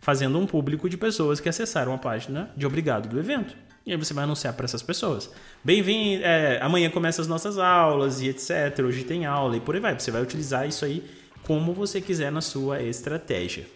Fazendo 0.00 0.38
um 0.38 0.46
público 0.46 0.88
de 0.88 0.96
pessoas 0.96 1.40
que 1.40 1.48
acessaram 1.48 1.92
a 1.92 1.98
página 1.98 2.50
de 2.56 2.66
obrigado 2.66 3.08
do 3.08 3.18
evento. 3.18 3.56
E 3.86 3.92
aí 3.92 3.98
você 3.98 4.14
vai 4.14 4.24
anunciar 4.24 4.54
para 4.54 4.64
essas 4.64 4.82
pessoas. 4.82 5.30
Bem-vindo, 5.62 6.24
é, 6.24 6.58
amanhã 6.62 6.88
começam 6.88 7.22
as 7.22 7.28
nossas 7.28 7.58
aulas 7.58 8.22
e 8.22 8.28
etc. 8.28 8.78
Hoje 8.82 9.04
tem 9.04 9.26
aula 9.26 9.58
e 9.58 9.60
por 9.60 9.74
aí 9.74 9.80
vai. 9.80 9.98
Você 9.98 10.10
vai 10.10 10.22
utilizar 10.22 10.66
isso 10.66 10.86
aí 10.86 11.04
como 11.42 11.74
você 11.74 12.00
quiser 12.00 12.32
na 12.32 12.40
sua 12.40 12.82
estratégia. 12.82 13.66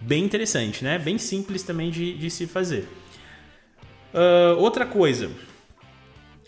Bem 0.00 0.24
interessante, 0.24 0.82
né? 0.82 0.98
Bem 0.98 1.16
simples 1.16 1.62
também 1.62 1.90
de, 1.90 2.18
de 2.18 2.28
se 2.28 2.46
fazer. 2.48 2.88
Uh, 4.12 4.58
outra 4.58 4.84
coisa. 4.84 5.30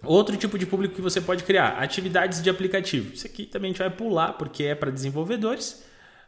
Outro 0.02 0.36
tipo 0.36 0.58
de 0.58 0.66
público 0.66 0.96
que 0.96 1.00
você 1.00 1.20
pode 1.20 1.44
criar, 1.44 1.80
atividades 1.80 2.42
de 2.42 2.50
aplicativo. 2.50 3.14
Isso 3.14 3.24
aqui 3.24 3.46
também 3.46 3.70
a 3.70 3.72
gente 3.72 3.78
vai 3.78 3.90
pular 3.90 4.32
porque 4.32 4.64
é 4.64 4.74
para 4.74 4.90
desenvolvedores. 4.90 5.84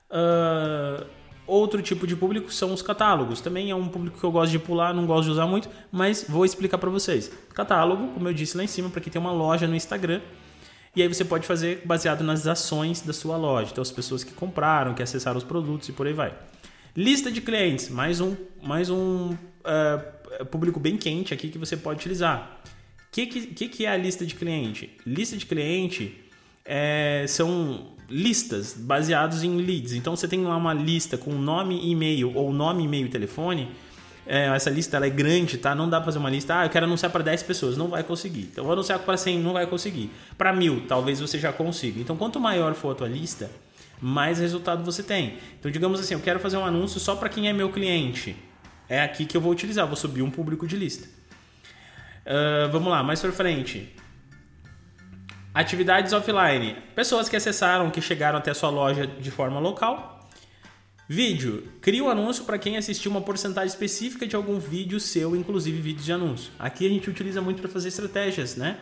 Uh, 0.09 1.05
Outro 1.47 1.83
tipo 1.83 2.07
de 2.07 2.17
público 2.17 2.51
são 2.53 2.73
os 2.73 2.81
catálogos. 2.81 3.41
Também 3.41 3.71
é 3.71 3.75
um 3.75 3.89
público 3.89 4.19
que 4.19 4.25
eu 4.25 4.33
gosto 4.33 4.51
de 4.51 4.59
pular, 4.59 4.95
não 4.95 5.07
gosto 5.07 5.25
de 5.25 5.31
usar 5.33 5.47
muito, 5.47 5.69
mas 5.93 6.25
vou 6.29 6.45
explicar 6.45 6.79
para 6.79 6.89
vocês. 6.89 7.31
Catálogo, 7.53 8.09
como 8.09 8.29
eu 8.29 8.33
disse 8.33 8.57
lá 8.57 8.65
em 8.65 8.67
cima, 8.67 8.89
para 8.89 9.01
quem 9.01 9.13
tem 9.13 9.21
uma 9.21 9.33
loja 9.33 9.67
no 9.67 9.77
Instagram. 9.77 10.21
E 10.97 11.03
aí 11.03 11.09
você 11.09 11.25
pode 11.25 11.47
fazer 11.47 11.83
baseado 11.85 12.23
nas 12.23 12.47
ações 12.47 13.03
da 13.03 13.13
sua 13.13 13.37
loja. 13.37 13.71
Então 13.73 13.83
as 13.83 13.91
pessoas 13.91 14.25
que 14.25 14.33
compraram, 14.33 14.95
que 14.95 15.03
acessaram 15.03 15.37
os 15.37 15.45
produtos 15.45 15.89
e 15.89 15.93
por 15.93 16.07
aí 16.07 16.13
vai. 16.13 16.33
Lista 16.97 17.31
de 17.31 17.41
clientes, 17.41 17.89
mais 17.89 18.21
um, 18.21 18.37
mais 18.63 18.89
um 18.89 19.33
uh, 19.33 20.47
público 20.47 20.79
bem 20.79 20.97
quente 20.97 21.35
aqui 21.35 21.49
que 21.49 21.59
você 21.59 21.77
pode 21.77 21.99
utilizar. 21.99 22.61
O 23.09 23.13
que, 23.13 23.27
que, 23.27 23.69
que 23.69 23.85
é 23.85 23.91
a 23.91 23.97
lista 23.97 24.25
de 24.25 24.35
cliente? 24.35 24.97
Lista 25.05 25.37
de 25.37 25.45
cliente 25.45 26.25
é, 26.65 27.25
são 27.29 27.94
listas 28.09 28.75
baseados 28.75 29.43
em 29.43 29.57
leads. 29.57 29.93
Então 29.93 30.15
você 30.15 30.29
tem 30.29 30.43
lá 30.43 30.57
uma 30.57 30.75
lista 30.75 31.17
com 31.17 31.33
nome 31.33 31.91
e-mail 31.91 32.35
ou 32.35 32.53
nome, 32.53 32.85
e-mail 32.85 33.07
e 33.07 33.09
telefone. 33.09 33.69
É, 34.27 34.47
essa 34.47 34.71
lista 34.71 34.97
ela 34.97 35.07
é 35.07 35.11
grande, 35.11 35.59
tá? 35.59 35.75
Não 35.75 35.89
dá 35.89 35.99
para 35.99 36.07
fazer 36.07 36.19
uma 36.19 36.31
lista. 36.31 36.61
Ah, 36.61 36.67
eu 36.67 36.71
quero 36.71 36.87
anunciar 36.87 37.13
para 37.13 37.23
10 37.23 37.43
pessoas, 37.43 37.77
não 37.77 37.89
vai 37.89 38.03
conseguir. 38.03 38.49
Então, 38.53 38.65
vou 38.65 38.73
anunciar 38.73 38.99
para 38.99 39.17
100, 39.17 39.39
não 39.39 39.53
vai 39.53 39.67
conseguir. 39.67 40.11
Para 40.39 40.53
mil, 40.53 40.85
talvez 40.89 41.21
você 41.21 41.39
já 41.39 41.53
consiga. 41.53 42.01
Então, 42.01 42.17
quanto 42.17 42.41
maior 42.41 42.75
for 42.75 42.93
a 42.93 42.95
tua 42.95 43.09
lista, 43.09 43.51
mais 44.01 44.39
resultado 44.39 44.83
você 44.83 45.03
tem. 45.03 45.39
Então, 45.59 45.71
digamos 45.71 46.01
assim, 46.01 46.15
eu 46.15 46.21
quero 46.21 46.41
fazer 46.41 46.57
um 46.57 46.65
anúncio 46.65 46.99
só 46.99 47.15
para 47.15 47.29
quem 47.29 47.49
é 47.49 47.53
meu 47.53 47.71
cliente. 47.71 48.35
É 48.89 49.03
aqui 49.03 49.27
que 49.27 49.37
eu 49.37 49.41
vou 49.41 49.53
utilizar, 49.53 49.87
vou 49.87 49.97
subir 49.97 50.23
um 50.23 50.31
público 50.31 50.67
de 50.67 50.77
lista. 50.77 51.07
Uh, 52.27 52.71
vamos 52.73 52.91
lá, 52.91 53.03
mais 53.03 53.21
para 53.21 53.33
frente. 53.33 53.95
Atividades 55.55 56.13
offline. 56.13 56.77
Pessoas 56.97 57.29
que 57.29 57.37
acessaram, 57.37 57.89
que 57.89 58.01
chegaram 58.01 58.37
até 58.37 58.53
sua 58.53 58.71
loja 58.71 59.07
de 59.07 59.31
forma 59.31 59.61
local. 59.61 60.29
Vídeo. 61.09 61.69
Cria 61.81 62.03
um 62.03 62.09
anúncio 62.09 62.45
para 62.45 62.59
quem 62.59 62.77
assistiu 62.77 63.09
uma 63.09 63.21
porcentagem 63.21 63.69
específica 63.69 64.27
de 64.27 64.35
algum 64.35 64.59
vídeo 64.59 64.99
seu, 64.99 65.37
inclusive 65.37 65.81
vídeos 65.81 66.07
de 66.07 66.13
anúncio. 66.13 66.51
Aqui 66.59 66.85
a 66.85 66.89
gente 66.89 67.09
utiliza 67.09 67.41
muito 67.41 67.61
para 67.63 67.71
fazer 67.71 67.87
estratégias, 67.87 68.57
né? 68.57 68.79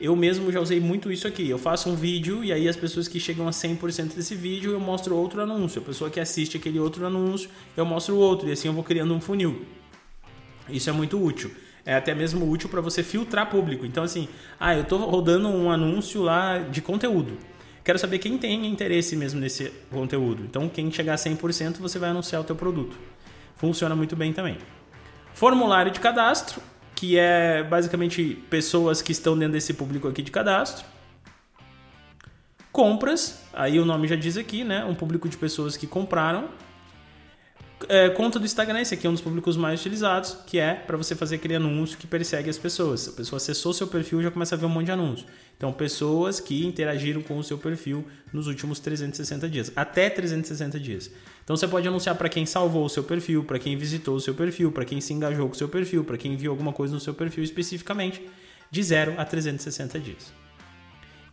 Eu 0.00 0.16
mesmo 0.16 0.50
já 0.50 0.58
usei 0.58 0.80
muito 0.80 1.12
isso 1.12 1.28
aqui. 1.28 1.50
Eu 1.50 1.58
faço 1.58 1.90
um 1.90 1.94
vídeo 1.94 2.42
e 2.42 2.50
aí 2.50 2.66
as 2.66 2.76
pessoas 2.76 3.06
que 3.06 3.20
chegam 3.20 3.46
a 3.46 3.50
100% 3.50 4.14
desse 4.14 4.34
vídeo 4.34 4.72
eu 4.72 4.80
mostro 4.80 5.14
outro 5.14 5.42
anúncio. 5.42 5.82
A 5.82 5.84
pessoa 5.84 6.08
que 6.08 6.18
assiste 6.18 6.56
aquele 6.56 6.80
outro 6.80 7.04
anúncio 7.04 7.50
eu 7.76 7.84
mostro 7.84 8.16
outro 8.16 8.48
e 8.48 8.52
assim 8.52 8.68
eu 8.68 8.74
vou 8.74 8.82
criando 8.82 9.12
um 9.12 9.20
funil. 9.20 9.66
Isso 10.66 10.88
é 10.88 10.94
muito 10.94 11.22
útil 11.22 11.50
é 11.86 11.94
até 11.94 12.12
mesmo 12.12 12.50
útil 12.50 12.68
para 12.68 12.80
você 12.80 13.02
filtrar 13.02 13.48
público. 13.48 13.86
Então, 13.86 14.02
assim, 14.02 14.28
ah, 14.58 14.74
eu 14.74 14.82
estou 14.82 14.98
rodando 15.08 15.48
um 15.48 15.70
anúncio 15.70 16.20
lá 16.20 16.58
de 16.58 16.82
conteúdo. 16.82 17.38
Quero 17.84 17.96
saber 17.96 18.18
quem 18.18 18.36
tem 18.36 18.66
interesse 18.66 19.14
mesmo 19.14 19.38
nesse 19.38 19.72
conteúdo. 19.92 20.42
Então, 20.42 20.68
quem 20.68 20.90
chegar 20.90 21.14
a 21.14 21.16
100%, 21.16 21.78
você 21.78 22.00
vai 22.00 22.10
anunciar 22.10 22.42
o 22.42 22.44
teu 22.44 22.56
produto. 22.56 22.98
Funciona 23.54 23.94
muito 23.94 24.16
bem 24.16 24.32
também. 24.32 24.58
Formulário 25.32 25.92
de 25.92 26.00
cadastro, 26.00 26.60
que 26.96 27.16
é 27.16 27.62
basicamente 27.62 28.42
pessoas 28.50 29.00
que 29.00 29.12
estão 29.12 29.38
dentro 29.38 29.52
desse 29.52 29.72
público 29.72 30.08
aqui 30.08 30.22
de 30.22 30.32
cadastro. 30.32 30.84
Compras, 32.72 33.44
aí 33.54 33.78
o 33.78 33.84
nome 33.84 34.08
já 34.08 34.16
diz 34.16 34.36
aqui, 34.36 34.64
né? 34.64 34.84
Um 34.84 34.94
público 34.94 35.28
de 35.28 35.36
pessoas 35.36 35.76
que 35.76 35.86
compraram 35.86 36.48
é, 37.88 38.08
conta 38.08 38.38
do 38.38 38.46
Instagram, 38.46 38.80
esse 38.80 38.94
aqui 38.94 39.06
é 39.06 39.10
um 39.10 39.12
dos 39.12 39.20
públicos 39.20 39.56
mais 39.56 39.80
utilizados, 39.80 40.36
que 40.46 40.58
é 40.58 40.74
para 40.74 40.96
você 40.96 41.14
fazer 41.14 41.36
aquele 41.36 41.56
anúncio 41.56 41.98
que 41.98 42.06
persegue 42.06 42.48
as 42.48 42.56
pessoas. 42.56 43.08
A 43.08 43.12
pessoa 43.12 43.36
acessou 43.36 43.72
seu 43.74 43.86
perfil 43.86 44.22
já 44.22 44.30
começa 44.30 44.54
a 44.54 44.58
ver 44.58 44.64
um 44.64 44.70
monte 44.70 44.86
de 44.86 44.92
anúncios. 44.92 45.28
Então, 45.56 45.70
pessoas 45.72 46.40
que 46.40 46.64
interagiram 46.64 47.20
com 47.20 47.36
o 47.36 47.44
seu 47.44 47.58
perfil 47.58 48.04
nos 48.32 48.46
últimos 48.46 48.80
360 48.80 49.48
dias, 49.48 49.72
até 49.76 50.08
360 50.08 50.80
dias. 50.80 51.10
Então, 51.44 51.54
você 51.54 51.68
pode 51.68 51.86
anunciar 51.86 52.14
para 52.16 52.30
quem 52.30 52.46
salvou 52.46 52.84
o 52.84 52.88
seu 52.88 53.04
perfil, 53.04 53.44
para 53.44 53.58
quem 53.58 53.76
visitou 53.76 54.16
o 54.16 54.20
seu 54.20 54.34
perfil, 54.34 54.72
para 54.72 54.84
quem 54.84 55.00
se 55.00 55.12
engajou 55.12 55.46
com 55.46 55.54
o 55.54 55.58
seu 55.58 55.68
perfil, 55.68 56.02
para 56.02 56.16
quem 56.16 56.34
viu 56.34 56.50
alguma 56.50 56.72
coisa 56.72 56.94
no 56.94 57.00
seu 57.00 57.12
perfil 57.12 57.44
especificamente, 57.44 58.22
de 58.70 58.82
0 58.82 59.14
a 59.18 59.24
360 59.24 60.00
dias. 60.00 60.45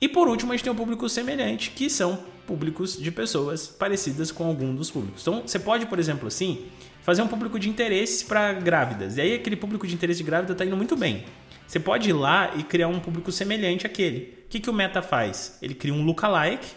E 0.04 0.08
por 0.10 0.28
último, 0.28 0.52
a 0.52 0.56
gente 0.58 0.66
tem 0.66 0.74
o 0.74 0.76
público 0.76 1.08
semelhante, 1.08 1.72
que 1.72 1.90
são 1.90 2.20
públicos 2.46 3.02
de 3.02 3.10
pessoas 3.10 3.68
parecidas 3.68 4.34
com 4.34 4.46
algum 4.46 4.76
dos 4.76 4.92
públicos. 4.92 5.22
Então, 5.22 5.44
você 5.48 5.58
pode, 5.58 5.86
por 5.86 5.98
exemplo, 5.98 6.28
assim, 6.28 6.66
fazer 7.02 7.22
um 7.22 7.28
público 7.30 7.58
de 7.58 7.70
interesse 7.70 8.26
para 8.26 8.52
grávidas. 8.52 9.16
E 9.16 9.22
aí 9.22 9.34
aquele 9.34 9.56
público 9.56 9.88
de 9.88 9.94
interesse 9.94 10.18
de 10.18 10.26
grávida 10.26 10.52
está 10.52 10.66
indo 10.66 10.76
muito 10.76 10.98
bem. 10.98 11.24
Você 11.66 11.80
pode 11.80 12.10
ir 12.10 12.12
lá 12.12 12.52
e 12.58 12.64
criar 12.64 12.90
um 12.90 13.00
público 13.00 13.32
semelhante 13.32 13.88
àquele. 13.88 14.40
O 14.46 14.50
que, 14.50 14.60
que 14.60 14.70
o 14.70 14.74
Meta 14.74 15.02
faz? 15.02 15.58
Ele 15.62 15.74
cria 15.74 15.94
um 15.94 16.04
lookalike. 16.04 16.68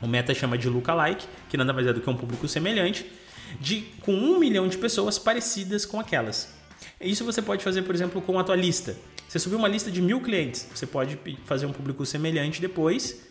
O 0.00 0.06
Meta 0.06 0.32
chama 0.32 0.56
de 0.56 0.68
lookalike, 0.68 1.26
que 1.48 1.56
nada 1.56 1.72
mais 1.72 1.88
é 1.88 1.92
do 1.92 2.00
que 2.00 2.08
um 2.08 2.16
público 2.16 2.46
semelhante, 2.46 3.04
de, 3.58 3.80
com 4.00 4.14
um 4.14 4.38
milhão 4.38 4.68
de 4.68 4.78
pessoas 4.78 5.18
parecidas 5.18 5.84
com 5.84 5.98
aquelas. 5.98 6.54
Isso 7.00 7.24
você 7.24 7.42
pode 7.42 7.64
fazer, 7.64 7.82
por 7.82 7.96
exemplo, 7.96 8.22
com 8.22 8.38
a 8.38 8.44
tua 8.44 8.54
lista. 8.54 8.96
Você 9.32 9.38
subiu 9.38 9.58
uma 9.58 9.66
lista 9.66 9.90
de 9.90 10.02
mil 10.02 10.20
clientes, 10.20 10.68
você 10.74 10.86
pode 10.86 11.18
fazer 11.46 11.64
um 11.64 11.72
público 11.72 12.04
semelhante 12.04 12.60
depois 12.60 13.22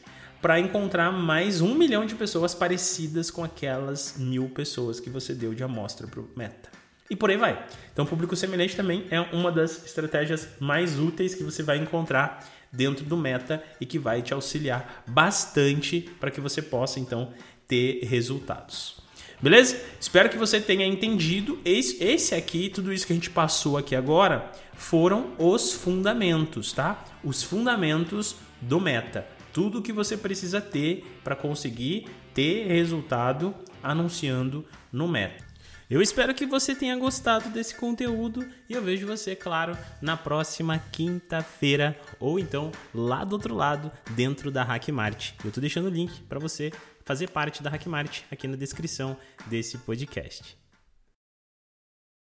para 0.42 0.60
encontrar 0.60 1.12
mais 1.12 1.62
um 1.62 1.76
milhão 1.76 2.08
de 2.08 2.16
pessoas 2.16 2.56
parecidas 2.56 3.30
com 3.30 3.44
aquelas 3.44 4.16
mil 4.18 4.50
pessoas 4.50 5.00
que 5.00 5.12
você 5.12 5.36
deu 5.36 5.54
de 5.54 5.64
amostra 5.64 6.08
para 6.08 6.20
o 6.20 6.28
Meta. 6.36 6.72
E 7.08 7.16
por 7.16 7.30
aí 7.30 7.38
vai. 7.38 7.68
Então, 7.94 8.04
público 8.04 8.36
semelhante 8.36 8.76
também 8.76 9.06
é 9.12 9.22
uma 9.22 9.52
das 9.52 9.86
estratégias 9.86 10.48
mais 10.60 10.98
úteis 10.98 11.36
que 11.36 11.44
você 11.44 11.62
vai 11.62 11.78
encontrar 11.78 12.50
dentro 12.72 13.06
do 13.06 13.16
Meta 13.16 13.64
e 13.80 13.86
que 13.86 14.00
vai 14.00 14.24
te 14.24 14.34
auxiliar 14.34 15.04
bastante 15.08 16.10
para 16.20 16.32
que 16.32 16.42
você 16.42 16.64
possa 16.64 17.00
então 17.00 17.32
ter 17.68 18.04
resultados. 18.06 19.00
Beleza? 19.42 19.82
Espero 20.00 20.30
que 20.30 20.38
você 20.38 20.62
tenha 20.62 20.86
entendido. 20.86 21.60
Esse, 21.66 22.04
esse 22.04 22.36
aqui, 22.36 22.70
tudo 22.70 22.94
isso 22.94 23.08
que 23.08 23.14
a 23.14 23.16
gente 23.16 23.32
passou 23.32 23.76
aqui 23.76 23.96
agora, 23.96 24.52
foram 24.76 25.32
os 25.40 25.74
fundamentos, 25.74 26.72
tá? 26.72 27.04
Os 27.24 27.42
fundamentos 27.42 28.36
do 28.62 28.80
meta. 28.80 29.26
Tudo 29.52 29.82
que 29.82 29.92
você 29.92 30.16
precisa 30.16 30.62
ter 30.62 31.20
para 31.24 31.36
conseguir 31.36 32.06
ter 32.36 32.68
resultado 32.68 33.56
anunciando 33.82 34.64
no 34.94 35.08
meta. 35.08 35.44
Eu 35.90 36.02
espero 36.02 36.34
que 36.34 36.46
você 36.46 36.74
tenha 36.74 36.96
gostado 36.96 37.50
desse 37.50 37.76
conteúdo 37.76 38.48
e 38.70 38.74
eu 38.74 38.82
vejo 38.82 39.08
você, 39.08 39.36
claro, 39.36 39.76
na 40.02 40.16
próxima 40.16 40.82
quinta-feira 40.92 42.00
ou 42.20 42.40
então 42.40 42.72
lá 42.94 43.26
do 43.26 43.34
outro 43.34 43.54
lado, 43.56 43.92
dentro 44.12 44.50
da 44.52 44.64
Hackmart. 44.64 45.34
Eu 45.44 45.50
estou 45.50 45.60
deixando 45.60 45.88
o 45.88 45.90
link 45.90 46.22
para 46.30 46.40
você 46.40 46.72
fazer 47.12 47.30
parte 47.30 47.62
da 47.62 47.70
Hackmart 47.70 48.22
aqui 48.32 48.48
na 48.48 48.56
descrição 48.56 49.18
desse 49.48 49.78
podcast. 49.80 50.61